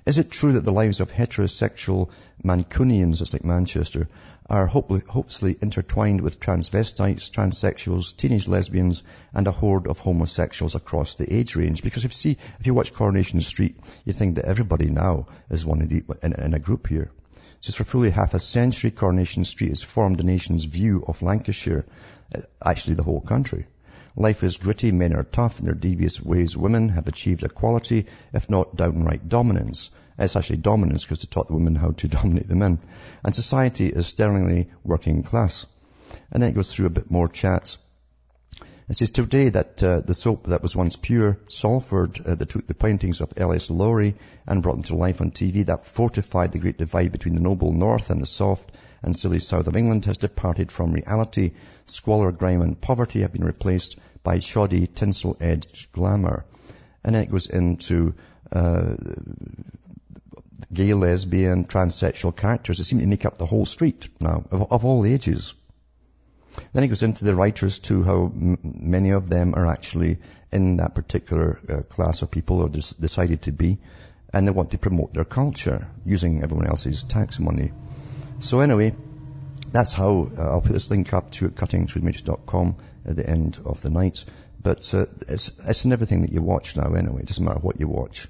[0.05, 2.11] Is it true that the lives of heterosexual
[2.45, 4.09] Mancunians, just like Manchester,
[4.51, 11.33] are hopelessly intertwined with transvestites, transsexuals, teenage lesbians, and a horde of homosexuals across the
[11.33, 11.83] age range?
[11.83, 15.65] Because if you see, if you watch Coronation Street, you think that everybody now is
[15.65, 17.11] one the, in, in a group here.
[17.63, 21.87] Just for fully half a century, Coronation Street has formed the nation's view of Lancashire,
[22.35, 23.65] uh, actually the whole country.
[24.15, 26.57] Life is gritty, men are tough in their devious ways.
[26.57, 29.91] Women have achieved equality, if not downright dominance.
[30.19, 32.79] It's actually dominance because they taught the women how to dominate the men.
[33.25, 35.65] And society is sterlingly working class.
[36.31, 37.79] And then it goes through a bit more chats.
[38.89, 42.67] It says today that uh, the soap that was once pure, Salford, uh, that took
[42.67, 43.71] the paintings of L.S.
[43.71, 47.41] Lowry and brought them to life on TV, that fortified the great divide between the
[47.41, 48.71] noble north and the soft
[49.03, 51.53] and silly south of England has departed from reality.
[51.87, 56.45] Squalor, grime and poverty have been replaced by shoddy, tinsel-edged glamour.
[57.05, 58.15] And then it goes into
[58.53, 58.95] uh,
[60.73, 64.85] gay, lesbian, transsexual characters that seem to make up the whole street now, of, of
[64.85, 65.55] all ages.
[66.73, 70.19] Then it goes into the writers too, how m- many of them are actually
[70.53, 73.79] in that particular uh, class of people or des- decided to be,
[74.33, 77.73] and they want to promote their culture using everyone else's tax money.
[78.39, 78.95] So anyway,
[79.73, 83.91] that's how uh, I'll put this link up to cuttingthroughthematrix.com at the end of the
[83.91, 84.25] night.
[84.63, 87.23] But uh, it's, it's in everything that you watch now anyway.
[87.23, 88.29] It doesn't matter what you watch.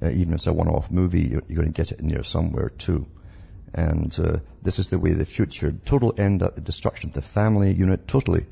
[0.00, 2.22] Uh, even if it's a one-off movie, you're, you're, going to get it in there
[2.22, 3.06] somewhere too.
[3.74, 5.72] And uh, this is the way the future.
[5.72, 8.46] Total end up destruction of the family unit, totally.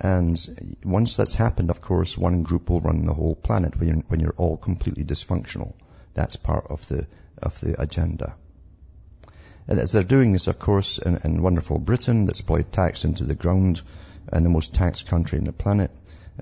[0.00, 4.04] And once that's happened, of course, one group will run the whole planet when you're,
[4.08, 5.74] when you're all completely dysfunctional.
[6.14, 7.06] That's part of the,
[7.42, 8.36] of the agenda.
[9.68, 13.24] And as they're doing this, of course, in, in wonderful Britain, that's probably taxed into
[13.24, 13.82] the ground
[14.32, 15.90] and the most taxed country in the planet.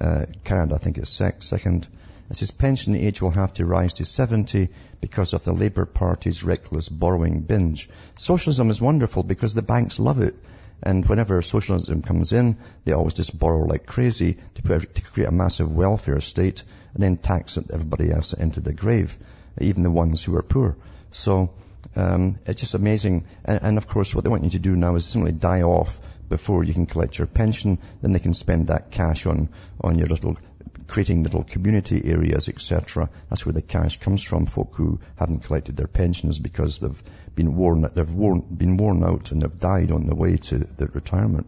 [0.00, 1.88] Uh, Canada, I think, is sec- second.
[2.30, 4.68] It says pension age will have to rise to 70
[5.00, 7.88] because of the Labour Party's reckless borrowing binge.
[8.14, 10.36] Socialism is wonderful because the banks love it.
[10.82, 15.28] And whenever socialism comes in, they always just borrow like crazy to, put, to create
[15.28, 16.62] a massive welfare state
[16.94, 19.16] and then tax everybody else into the grave,
[19.60, 20.76] even the ones who are poor.
[21.10, 21.50] So
[21.94, 23.26] um, it's just amazing.
[23.44, 26.00] And, and, of course, what they want you to do now is simply die off
[26.28, 27.78] before you can collect your pension.
[28.02, 29.48] Then they can spend that cash on
[29.80, 30.36] on your little
[30.86, 33.10] creating little community areas, etc.
[33.28, 34.46] That's where the cash comes from.
[34.46, 37.02] Folk who haven't collected their pensions because they've
[37.34, 41.46] been worn they've worn, been worn out and they've died on the way to retirement.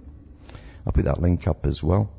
[0.87, 2.11] I'll put that link up as well.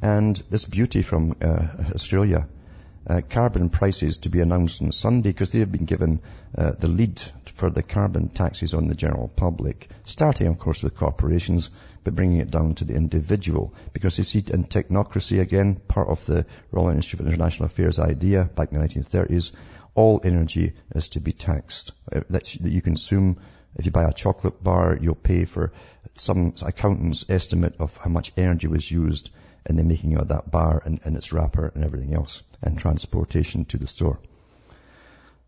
[0.00, 2.46] And this beauty from uh, Australia
[3.06, 6.20] uh, carbon prices to be announced on Sunday because they have been given
[6.56, 7.20] uh, the lead
[7.54, 11.70] for the carbon taxes on the general public, starting of course with corporations,
[12.02, 16.24] but bringing it down to the individual because they see in technocracy again, part of
[16.26, 19.52] the Royal Institute of International Affairs idea back in the 1930s,
[19.94, 21.92] all energy is to be taxed.
[22.12, 23.38] Uh, that you consume,
[23.76, 25.72] if you buy a chocolate bar, you'll pay for
[26.16, 29.30] some accountant's estimate of how much energy was used
[29.66, 33.64] in the making of that bar and, and its wrapper and everything else and transportation
[33.66, 34.18] to the store.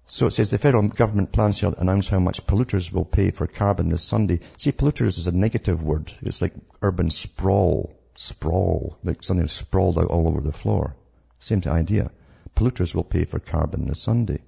[0.06, 3.48] So it says the federal government plans to announce how much polluters will pay for
[3.48, 4.38] carbon this Sunday.
[4.56, 6.12] See, polluters is a negative word.
[6.22, 10.94] It's like urban sprawl, sprawl, like something sprawled out all over the floor.
[11.40, 12.12] Same idea.
[12.54, 14.38] Polluters will pay for carbon this Sunday.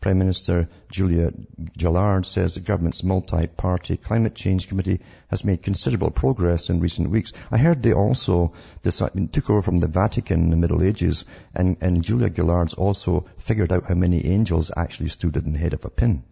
[0.00, 1.30] Prime Minister Julia
[1.78, 7.34] Gillard says the government's multi-party climate change committee has made considerable progress in recent weeks.
[7.50, 11.76] I heard they also decided, took over from the Vatican in the Middle Ages, and,
[11.82, 15.84] and Julia Gillard's also figured out how many angels actually stood in the head of
[15.84, 16.24] a pin.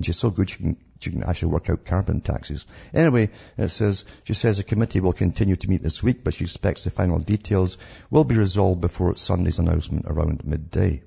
[0.00, 2.64] she's so good she can, she can actually work out carbon taxes.
[2.94, 6.44] Anyway, it says, she says the committee will continue to meet this week, but she
[6.44, 7.76] expects the final details
[8.10, 11.02] will be resolved before Sunday's announcement around midday.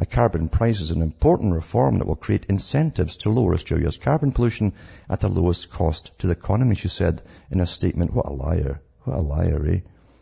[0.00, 4.30] A carbon price is an important reform that will create incentives to lower Australia's carbon
[4.30, 4.74] pollution
[5.10, 8.14] at the lowest cost to the economy, she said in a statement.
[8.14, 8.80] What a liar.
[9.02, 9.80] What a liar, eh?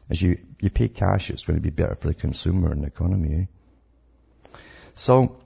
[0.09, 2.87] As you, you pay cash, it's going to be better for the consumer and the
[2.87, 4.59] economy, eh?
[4.95, 5.37] So,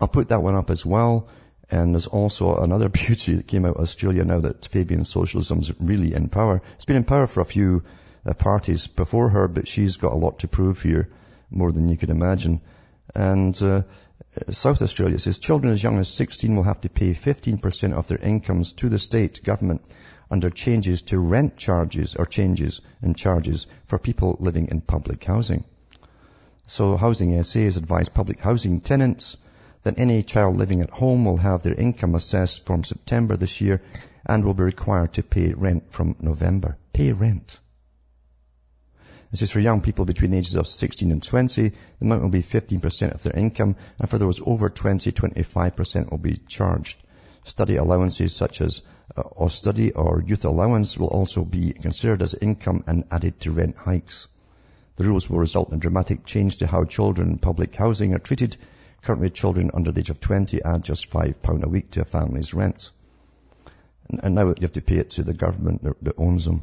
[0.00, 1.28] I'll put that one up as well.
[1.70, 5.78] And there's also another beauty that came out of Australia now that Fabian socialism is
[5.78, 6.62] really in power.
[6.76, 7.82] It's been in power for a few
[8.24, 11.10] uh, parties before her, but she's got a lot to prove here,
[11.50, 12.62] more than you could imagine.
[13.16, 13.82] And uh,
[14.50, 18.18] South Australia says children as young as 16 will have to pay 15% of their
[18.18, 19.80] incomes to the state government
[20.30, 25.64] under changes to rent charges or changes in charges for people living in public housing.
[26.66, 29.38] So Housing SA has advised public housing tenants
[29.84, 33.80] that any child living at home will have their income assessed from September this year
[34.26, 36.76] and will be required to pay rent from November.
[36.92, 37.60] Pay rent.
[39.36, 41.68] This is for young people between the ages of 16 and 20.
[41.68, 46.16] The amount will be 15% of their income, and for those over 20, 25% will
[46.16, 46.96] be charged.
[47.44, 48.80] Study allowances such as
[49.14, 53.52] uh, or study or youth allowance will also be considered as income and added to
[53.52, 54.26] rent hikes.
[54.96, 58.56] The rules will result in dramatic change to how children in public housing are treated.
[59.02, 62.54] Currently, children under the age of 20 add just £5 a week to a family's
[62.54, 62.90] rent.
[64.08, 66.62] And, now you have to pay it to the government that owns them.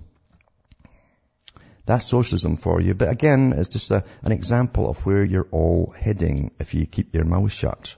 [1.85, 2.93] That's socialism for you.
[2.93, 7.13] But again, it's just a, an example of where you're all heading if you keep
[7.13, 7.95] your mouth shut.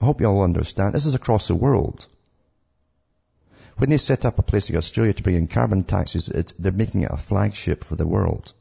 [0.00, 0.94] I hope you all understand.
[0.94, 2.06] This is across the world.
[3.76, 7.02] When they set up a place like Australia to bring in carbon taxes, they're making
[7.02, 8.54] it a flagship for the world.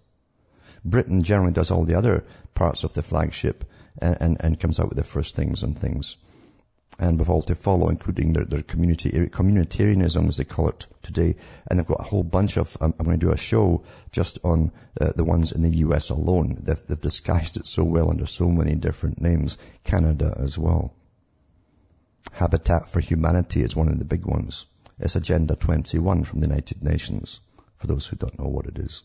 [0.84, 3.64] Britain generally does all the other parts of the flagship
[3.98, 6.18] and, and, and comes out with the first things and things
[6.98, 11.36] and with all to follow, including their, their community, communitarianism as they call it today.
[11.68, 14.40] And they've got a whole bunch of, um, I'm going to do a show just
[14.44, 16.58] on uh, the ones in the US alone.
[16.64, 19.58] They've, they've disguised it so well under so many different names.
[19.84, 20.94] Canada as well.
[22.32, 24.66] Habitat for Humanity is one of the big ones.
[24.98, 27.42] It's Agenda 21 from the United Nations,
[27.78, 29.04] for those who don't know what it is.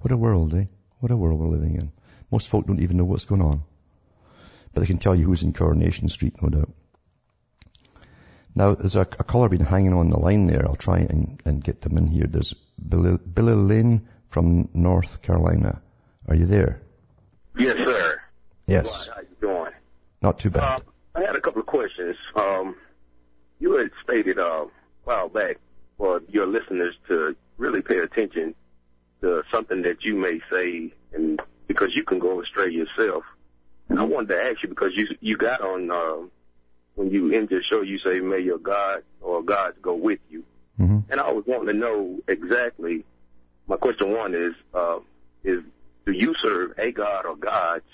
[0.00, 0.64] What a world, eh?
[0.98, 1.92] What a world we're living in.
[2.30, 3.62] Most folk don't even know what's going on.
[4.74, 6.70] But they can tell you who's in Coronation Street, no doubt.
[8.56, 10.66] Now, there's a, a caller been hanging on the line there.
[10.66, 12.26] I'll try and, and get them in here.
[12.28, 15.80] There's Billy, Billy Lane from North Carolina.
[16.28, 16.82] Are you there?
[17.58, 18.20] Yes, sir.
[18.66, 19.08] Yes.
[19.08, 19.72] How you doing?
[20.22, 20.62] Not too bad.
[20.62, 20.78] Uh,
[21.14, 22.16] I had a couple of questions.
[22.34, 22.76] Um,
[23.58, 24.68] you had stated uh, a
[25.04, 25.58] while back
[25.98, 28.54] for your listeners to really pay attention
[29.20, 33.24] to something that you may say, and because you can go astray yourself.
[33.88, 36.26] And I wanted to ask you because you you got on uh,
[36.94, 40.44] when you end your show, you say, "May your God or gods go with you."
[40.80, 41.10] Mm-hmm.
[41.10, 43.04] And I was wanting to know exactly.
[43.66, 44.98] My question one is, uh,
[45.42, 45.62] is
[46.06, 47.84] do you serve a God or gods?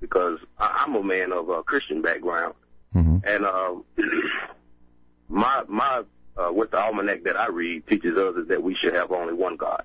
[0.00, 2.54] Because I, I'm a man of a Christian background,
[2.92, 3.84] hmm and um,
[5.28, 6.02] my my
[6.36, 9.34] uh, what the almanac that I read teaches us is that we should have only
[9.34, 9.84] one God.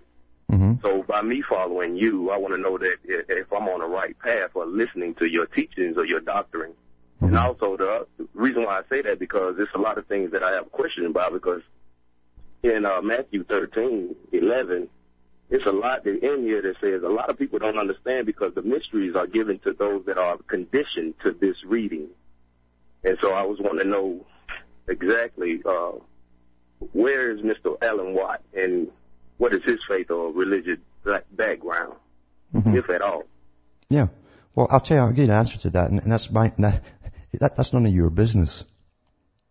[0.82, 3.88] Hmm So by me following you, I want to know that if I'm on the
[3.88, 6.74] right path or listening to your teachings or your doctrine.
[7.22, 10.44] And also the reason why I say that because there's a lot of things that
[10.44, 11.62] I have questions about because
[12.62, 14.90] in uh, Matthew 13, 11,
[15.50, 18.54] it's a lot that in here that says a lot of people don't understand because
[18.56, 22.08] the mysteries are given to those that are conditioned to this reading.
[23.04, 24.26] And so I was wanting to know
[24.88, 25.92] exactly uh,
[26.94, 27.78] where is Mr.
[27.84, 28.90] Alan Watt and
[29.38, 31.94] what is his faith or religious ba- background,
[32.52, 33.24] hmm if at all.
[33.90, 34.08] Yeah.
[34.56, 36.54] Well, I'll tell you, I'll give you an answer to that, and, and that's my,
[36.60, 36.84] that,
[37.34, 38.64] that, that's none of your business.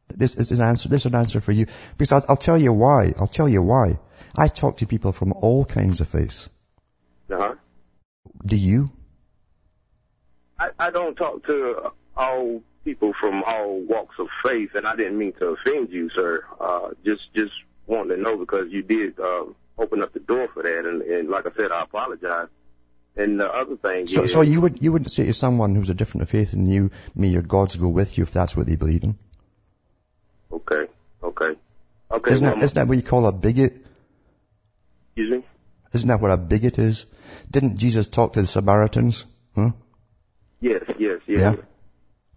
[0.09, 1.67] This is an answer, this is an answer for you.
[1.99, 3.13] Because I'll, I'll tell you why.
[3.19, 3.99] I'll tell you why.
[4.37, 6.49] I talk to people from all kinds of faiths.
[7.31, 7.55] Uh-huh.
[8.45, 8.91] Do you?
[10.59, 15.19] I, I don't talk to all people from all walks of faith, and I didn't
[15.19, 16.45] mean to offend you, sir.
[16.61, 17.53] Uh, just just
[17.87, 19.45] wanted to know because you did uh,
[19.79, 22.49] open up the door for that, and, and like I said, I apologize.
[23.17, 25.91] And the other thing So, is, so you would, you wouldn't say to someone who's
[25.91, 28.77] a different faith than you, may your gods go with you if that's what they
[28.77, 29.17] believe in?
[30.53, 30.87] okay,
[31.23, 31.51] okay,
[32.11, 32.31] okay.
[32.33, 33.73] Isn't well, that, isn't that what you call a bigot?
[35.09, 35.45] excuse me.
[35.93, 37.07] Isn't that what a bigot is?
[37.51, 39.25] Didn't Jesus talk to the Samaritans?
[39.55, 39.71] Huh?
[40.61, 41.39] Yes, yes, yes.
[41.39, 41.55] Yeah.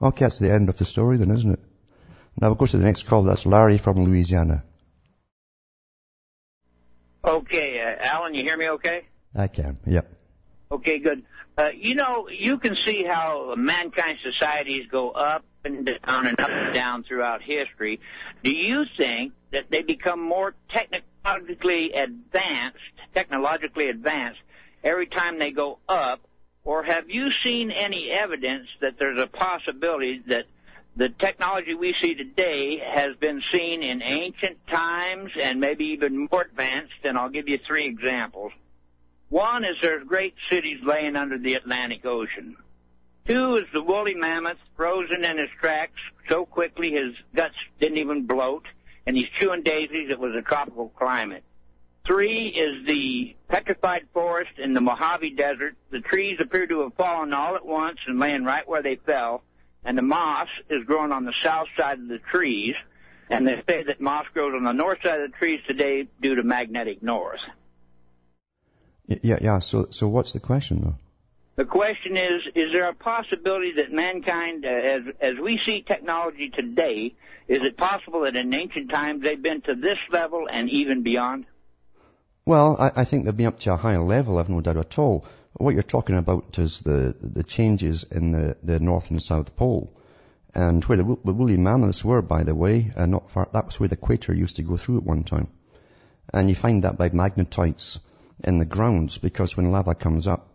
[0.08, 1.60] Okay, that's the end of the story then, isn't it?
[2.40, 3.24] Now we'll go to the next call.
[3.24, 4.64] That's Larry from Louisiana.
[7.28, 9.02] Okay, uh, Alan, you hear me okay?
[9.36, 9.78] I can.
[9.86, 10.10] Yep.
[10.72, 11.24] Okay, good.
[11.58, 16.50] Uh, you know, you can see how mankind societies go up and down and up
[16.50, 18.00] and down throughout history.
[18.46, 22.80] Do you think that they become more technologically advanced,
[23.14, 24.40] technologically advanced
[24.82, 26.22] every time they go up,
[26.64, 30.46] or have you seen any evidence that there's a possibility that
[30.98, 36.42] the technology we see today has been seen in ancient times and maybe even more
[36.42, 36.94] advanced?
[37.04, 38.52] And I'll give you three examples.
[39.30, 42.56] One is there's great cities laying under the Atlantic Ocean.
[43.28, 48.26] Two is the woolly mammoth frozen in his tracks so quickly his guts didn't even
[48.26, 48.66] bloat,
[49.06, 50.10] and he's chewing daisies.
[50.10, 51.44] It was a tropical climate.
[52.08, 55.76] Three is the petrified forest in the Mojave Desert.
[55.90, 59.44] The trees appear to have fallen all at once and laying right where they fell,
[59.88, 62.76] and the moss is growing on the south side of the trees.
[63.30, 66.36] And they say that moss grows on the north side of the trees today due
[66.36, 67.40] to magnetic north.
[69.08, 69.60] Yeah, yeah.
[69.60, 70.96] So, so what's the question though?
[71.56, 76.52] The question is, is there a possibility that mankind, uh, as, as we see technology
[76.56, 77.16] today,
[77.48, 81.46] is it possible that in ancient times they've been to this level and even beyond?
[82.46, 85.00] Well, I, I think they've been up to a higher level, I've no doubt at
[85.00, 85.26] all.
[85.58, 89.92] What you're talking about is the, the changes in the, the North and South Pole.
[90.54, 93.80] And where the, the woolly mammoths were, by the way, uh, not far, that was
[93.80, 95.48] where the equator used to go through at one time.
[96.32, 98.00] And you find that by magnetites
[98.44, 100.48] in the grounds, because when lava comes up,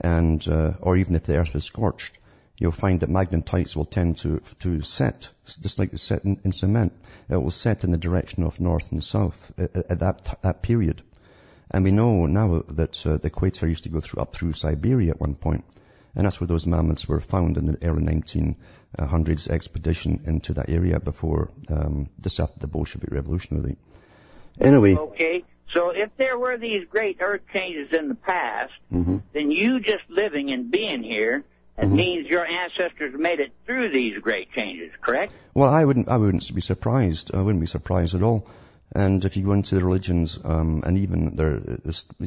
[0.00, 2.18] and, uh, or even if the earth is scorched,
[2.56, 5.30] you'll find that magnetites will tend to, to set,
[5.60, 6.92] just like they set in, in cement.
[7.28, 11.02] It will set in the direction of north and south at, at that, that period.
[11.70, 15.12] And we know now that uh, the equator used to go through, up through Siberia
[15.12, 15.64] at one point.
[16.16, 20.98] And that's where those mammoths were found in the early 1900s expedition into that area
[20.98, 23.76] before, um, just after the Bolshevik Revolution, really.
[24.60, 29.22] Anyway, Okay, so if there were these great earth changes in the past, mhm.
[29.32, 31.44] then you just living and being here,
[31.78, 31.92] it Mhm.
[31.92, 35.32] means your ancestors made it through these great changes, correct?
[35.54, 37.32] Well, I wouldn't, I wouldn't be surprised.
[37.34, 38.46] I wouldn't be surprised at all.
[38.92, 41.60] And if you go into the religions, um, and even there,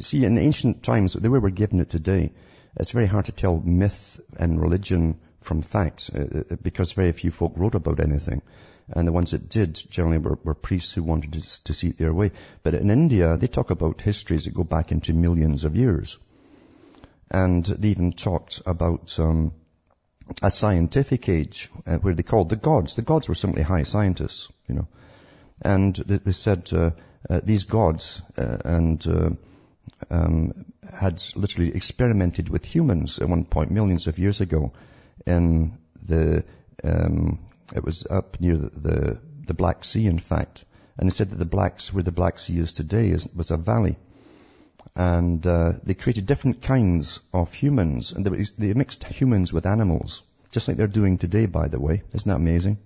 [0.00, 2.32] see, in ancient times, the way we're given it today,
[2.76, 7.30] it's very hard to tell myth and religion from fact, uh, uh, because very few
[7.30, 8.40] folk wrote about anything.
[8.88, 11.98] And the ones that did generally were, were priests who wanted to, to see it
[11.98, 12.32] their way.
[12.62, 16.18] But in India, they talk about histories that go back into millions of years.
[17.30, 19.52] And they even talked about, um,
[20.42, 22.96] a scientific age uh, where they called the gods.
[22.96, 24.88] The gods were simply high scientists, you know.
[25.64, 26.90] And they, said uh,
[27.28, 29.38] uh, these gods uh, and
[30.10, 34.72] um, had literally experimented with humans at one point, millions of years ago,
[35.26, 36.44] in the
[36.82, 37.38] um,
[37.74, 40.64] it was up near the, the the Black Sea, in fact.
[40.96, 43.56] And they said that the blacks, where the Black Sea is today, is, was a
[43.56, 43.96] valley.
[44.94, 50.22] And uh, they created different kinds of humans, and they, they mixed humans with animals,
[50.50, 52.02] just like they're doing today, by the way.
[52.14, 52.78] Isn't that amazing?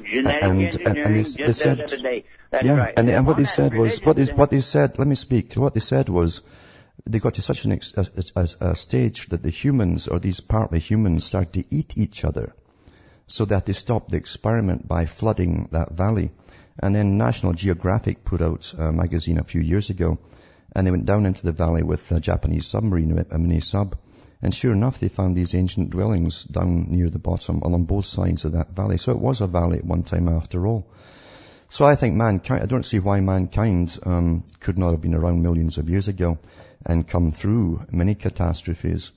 [0.00, 2.24] Genetic And- engineering and they- said- of today.
[2.50, 2.94] That's yeah, right.
[2.96, 5.74] and, and what they said was, what they, what they said, let me speak, what
[5.74, 6.42] they said was,
[7.06, 10.40] they got to such an ex- a, a, a stage that the humans, or these
[10.40, 12.52] partly humans, started to eat each other
[13.26, 16.30] so that they stopped the experiment by flooding that valley.
[16.78, 20.18] And then National Geographic put out a magazine a few years ago,
[20.74, 23.96] and they went down into the valley with a Japanese submarine, a mini sub.
[24.42, 28.44] And sure enough, they found these ancient dwellings down near the bottom along both sides
[28.44, 28.98] of that valley.
[28.98, 30.86] So it was a valley at one time after all.
[31.68, 35.42] So I think mankind, I don't see why mankind um, could not have been around
[35.42, 36.38] millions of years ago
[36.84, 39.12] and come through many catastrophes,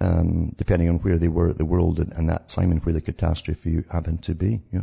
[0.00, 3.00] um, depending on where they were at the world and that time and where the
[3.00, 4.60] catastrophe happened to be.
[4.72, 4.82] Yeah.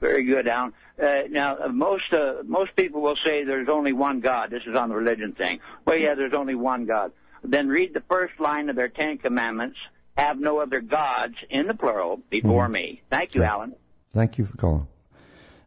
[0.00, 0.74] Very good, Alan.
[1.02, 4.50] Uh, now, uh, most uh, most people will say there's only one God.
[4.50, 5.60] This is on the religion thing.
[5.86, 7.12] Well, yeah, there's only one God.
[7.42, 9.78] Then read the first line of their Ten Commandments.
[10.16, 12.72] Have no other gods in the plural before mm-hmm.
[12.72, 13.02] me.
[13.10, 13.42] Thank you.
[13.42, 13.74] Alan.
[14.10, 14.88] Thank you for calling.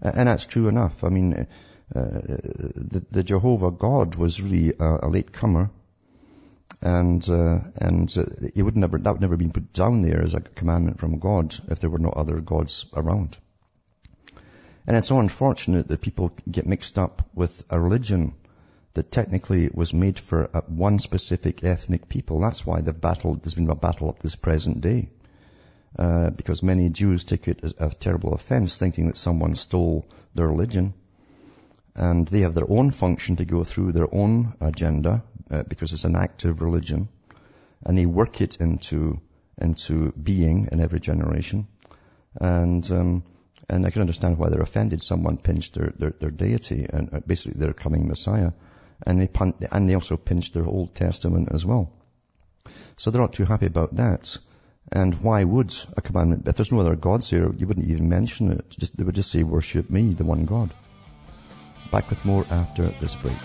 [0.01, 1.03] And that's true enough.
[1.03, 1.45] I mean, uh,
[1.93, 5.69] the, the, Jehovah God was really a, a late comer,
[6.81, 10.33] and uh, and uh, he would never that would never been put down there as
[10.33, 13.37] a commandment from God if there were no other gods around.
[14.87, 18.33] And it's so unfortunate that people get mixed up with a religion
[18.93, 22.39] that technically was made for one specific ethnic people.
[22.39, 25.09] That's why the battle, there's been a battle up to this present day.
[25.97, 30.47] Uh, because many Jews take it as a terrible offense thinking that someone stole their
[30.47, 30.93] religion.
[31.95, 36.05] And they have their own function to go through their own agenda, uh, because it's
[36.05, 37.09] an active religion.
[37.83, 39.19] And they work it into,
[39.59, 41.67] into being in every generation.
[42.39, 43.23] And, um,
[43.67, 45.01] and I can understand why they're offended.
[45.01, 48.51] Someone pinched their, their, their deity and uh, basically their coming Messiah.
[49.05, 51.91] And they, pun- and they also pinched their Old Testament as well.
[52.97, 54.37] So they're not too happy about that.
[54.91, 58.51] And why would a commandment, if there's no other gods here, you wouldn't even mention
[58.51, 58.69] it.
[58.71, 60.73] Just, they would just say, worship me, the one God.
[61.91, 63.37] Back with more after this break.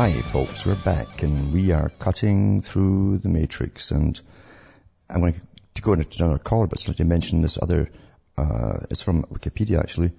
[0.00, 4.18] Hi folks, we're back and we are cutting through the matrix and
[5.10, 5.38] I'm going
[5.74, 7.90] to go into another caller but simply mention this other,
[8.38, 10.12] uh, it's from Wikipedia actually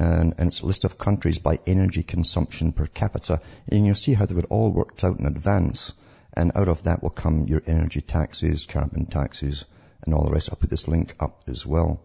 [0.00, 4.12] and, and it's a list of countries by energy consumption per capita and you'll see
[4.12, 5.92] how they've all worked out in advance
[6.32, 9.66] and out of that will come your energy taxes, carbon taxes
[10.04, 10.48] and all the rest.
[10.50, 12.02] I'll put this link up as well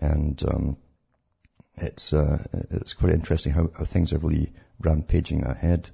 [0.00, 0.76] and um,
[1.76, 2.42] it's, uh,
[2.72, 5.90] it's quite interesting how, how things are really rampaging ahead.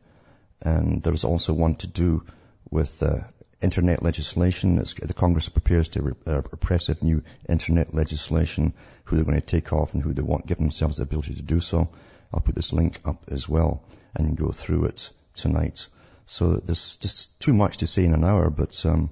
[0.62, 2.24] And there is also one to do
[2.70, 3.20] with uh,
[3.60, 4.78] internet legislation.
[4.78, 9.46] It's, the Congress prepares to re- uh, oppressive new internet legislation, who they're going to
[9.46, 11.88] take off and who they want, give themselves the ability to do so.
[12.32, 13.82] I'll put this link up as well
[14.14, 15.86] and go through it tonight.
[16.26, 19.10] So there's just too much to say in an hour, but um,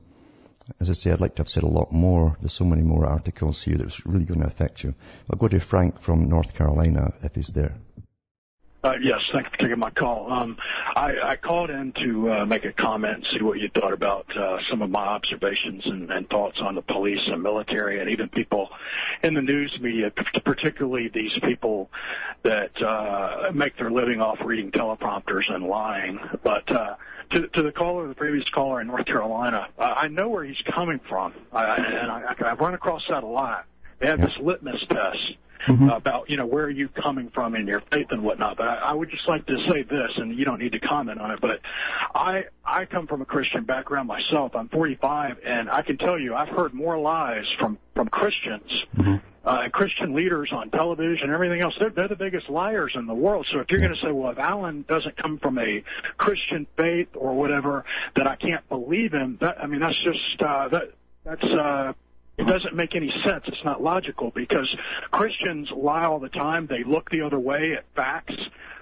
[0.81, 2.37] as I say, I'd like to have said a lot more.
[2.41, 4.95] There's so many more articles here that's really going to affect you.
[5.31, 7.75] I'll go to Frank from North Carolina if he's there.
[8.85, 10.31] Uh, yes, thank you for taking my call.
[10.31, 10.59] Um,
[10.95, 14.27] I, I called in to uh, make a comment and see what you thought about
[14.37, 18.29] uh, some of my observations and, and thoughts on the police and military and even
[18.29, 18.69] people
[19.23, 21.91] in the news media, particularly these people
[22.43, 26.21] that uh, make their living off reading teleprompters and lying.
[26.43, 26.97] But uh,
[27.31, 30.61] to, to the caller, the previous caller in North Carolina, uh, I know where he's
[30.75, 33.65] coming from, I, and I, I've run across that a lot.
[33.99, 35.37] They have this litmus test
[35.67, 35.89] mm-hmm.
[35.89, 38.57] about, you know, where are you coming from in your faith and whatnot.
[38.57, 41.21] But I, I would just like to say this, and you don't need to comment
[41.21, 41.61] on it, but
[42.15, 44.55] I, I come from a Christian background myself.
[44.55, 48.85] I'm 45, and I can tell you I've heard more lies from, from Christians.
[48.97, 49.17] Mm-hmm.
[49.45, 53.15] Uh, Christian leaders on television, and everything else, they're, they're the biggest liars in the
[53.15, 53.47] world.
[53.53, 55.85] So if you're going to say, well, if Alan doesn't come from a
[56.17, 57.85] Christian faith or whatever,
[58.17, 60.93] that I can't believe him, that, I mean, that's just, uh, that,
[61.25, 61.93] that's, uh,
[62.37, 63.45] it doesn't make any sense.
[63.47, 64.75] It's not logical because
[65.11, 66.67] Christians lie all the time.
[66.67, 68.35] They look the other way at facts,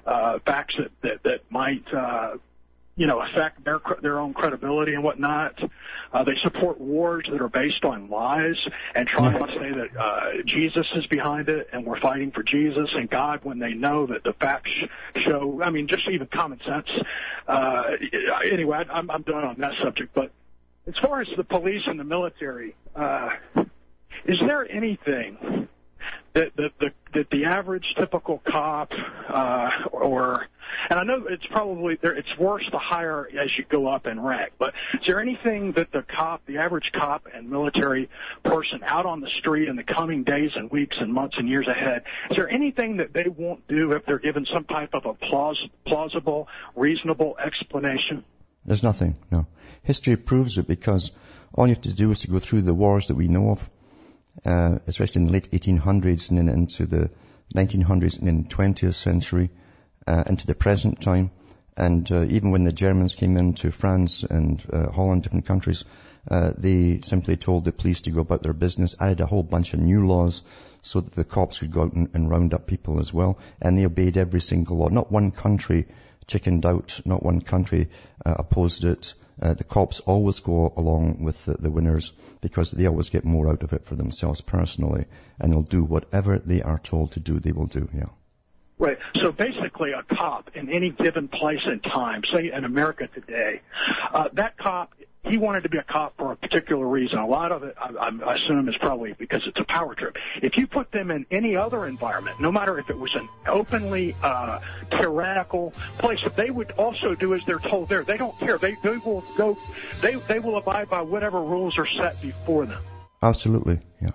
[0.06, 2.38] uh, facts that, that, that might, uh,
[2.96, 5.58] you know, affect their their own credibility and whatnot.
[6.12, 8.56] Uh, they support wars that are based on lies
[8.94, 12.90] and try to say that uh, Jesus is behind it and we're fighting for Jesus
[12.94, 14.70] and God when they know that the facts
[15.16, 15.62] show.
[15.62, 16.88] I mean, just even common sense.
[17.48, 17.92] Uh,
[18.44, 20.30] anyway, I'm, I'm done on that subject, but
[20.86, 23.30] as far as the police and the military, uh,
[24.24, 25.68] is there anything
[26.34, 28.90] that, that the that the average typical cop
[29.28, 30.46] uh, or
[30.90, 32.14] And I know it's probably there.
[32.14, 34.52] It's worse the higher as you go up in rank.
[34.58, 38.08] But is there anything that the cop, the average cop and military
[38.44, 41.68] person out on the street in the coming days and weeks and months and years
[41.68, 45.14] ahead, is there anything that they won't do if they're given some type of a
[45.14, 48.24] plaus- plausible, reasonable explanation?
[48.64, 49.46] There's nothing, no.
[49.82, 51.10] History proves it because
[51.54, 53.70] all you have to do is to go through the wars that we know of,
[54.46, 57.10] uh, especially in the late 1800s and then into the
[57.54, 59.50] 1900s and then 20th century,
[60.06, 61.30] uh, into the present time.
[61.76, 65.84] And uh, even when the Germans came into France and uh, Holland, different countries,
[66.30, 69.74] uh, they simply told the police to go about their business, added a whole bunch
[69.74, 70.42] of new laws
[70.82, 73.38] so that the cops could go out and, and round up people as well.
[73.60, 74.88] And they obeyed every single law.
[74.88, 75.86] Not one country
[76.26, 77.88] chickened out, not one country
[78.24, 79.14] uh, opposed it.
[79.40, 82.12] Uh, the cops always go along with the, the, winners
[82.42, 85.06] because they always get more out of it for themselves personally,
[85.40, 87.40] and they'll do whatever they are told to do.
[87.40, 87.88] They will do.
[87.94, 88.10] Yeah.
[88.78, 88.98] Right.
[89.16, 93.60] So basically, a cop in any given place and time, say in America today,
[94.12, 94.92] uh, that cop
[95.24, 97.18] he wanted to be a cop for a particular reason.
[97.18, 100.16] A lot of it, I, I assume, is probably because it's a power trip.
[100.42, 104.16] If you put them in any other environment, no matter if it was an openly
[104.22, 104.58] uh,
[104.90, 108.02] tyrannical place, they would also do as they're told there.
[108.02, 108.58] They don't care.
[108.58, 109.56] They they will go.
[110.00, 112.82] They they will abide by whatever rules are set before them.
[113.22, 113.78] Absolutely.
[114.00, 114.10] Yeah.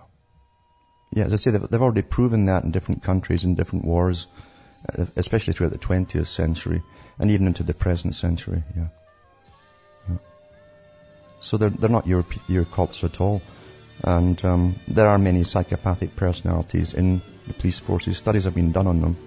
[1.13, 1.25] Yeah.
[1.25, 4.27] As I say, they've, they've already proven that in different countries in different wars,
[4.89, 6.83] uh, especially throughout the 20th century
[7.17, 8.61] and even into the present century.
[8.75, 8.87] Yeah.
[11.39, 13.41] So they're, they're not your, your cops at all.
[14.03, 18.17] And um, there are many psychopathic personalities in the police forces.
[18.17, 19.17] Studies have been done on them.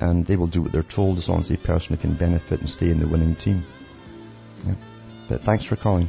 [0.00, 2.68] And they will do what they're told as long as the person can benefit and
[2.68, 3.64] stay in the winning team.
[4.66, 4.74] Yeah.
[5.28, 6.08] But thanks for calling.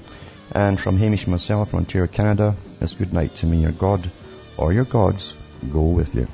[0.52, 3.62] And from Hamish myself from Ontario, Canada, it's good night to me.
[3.62, 4.10] Your God
[4.58, 5.36] or your gods
[5.72, 6.28] go with you.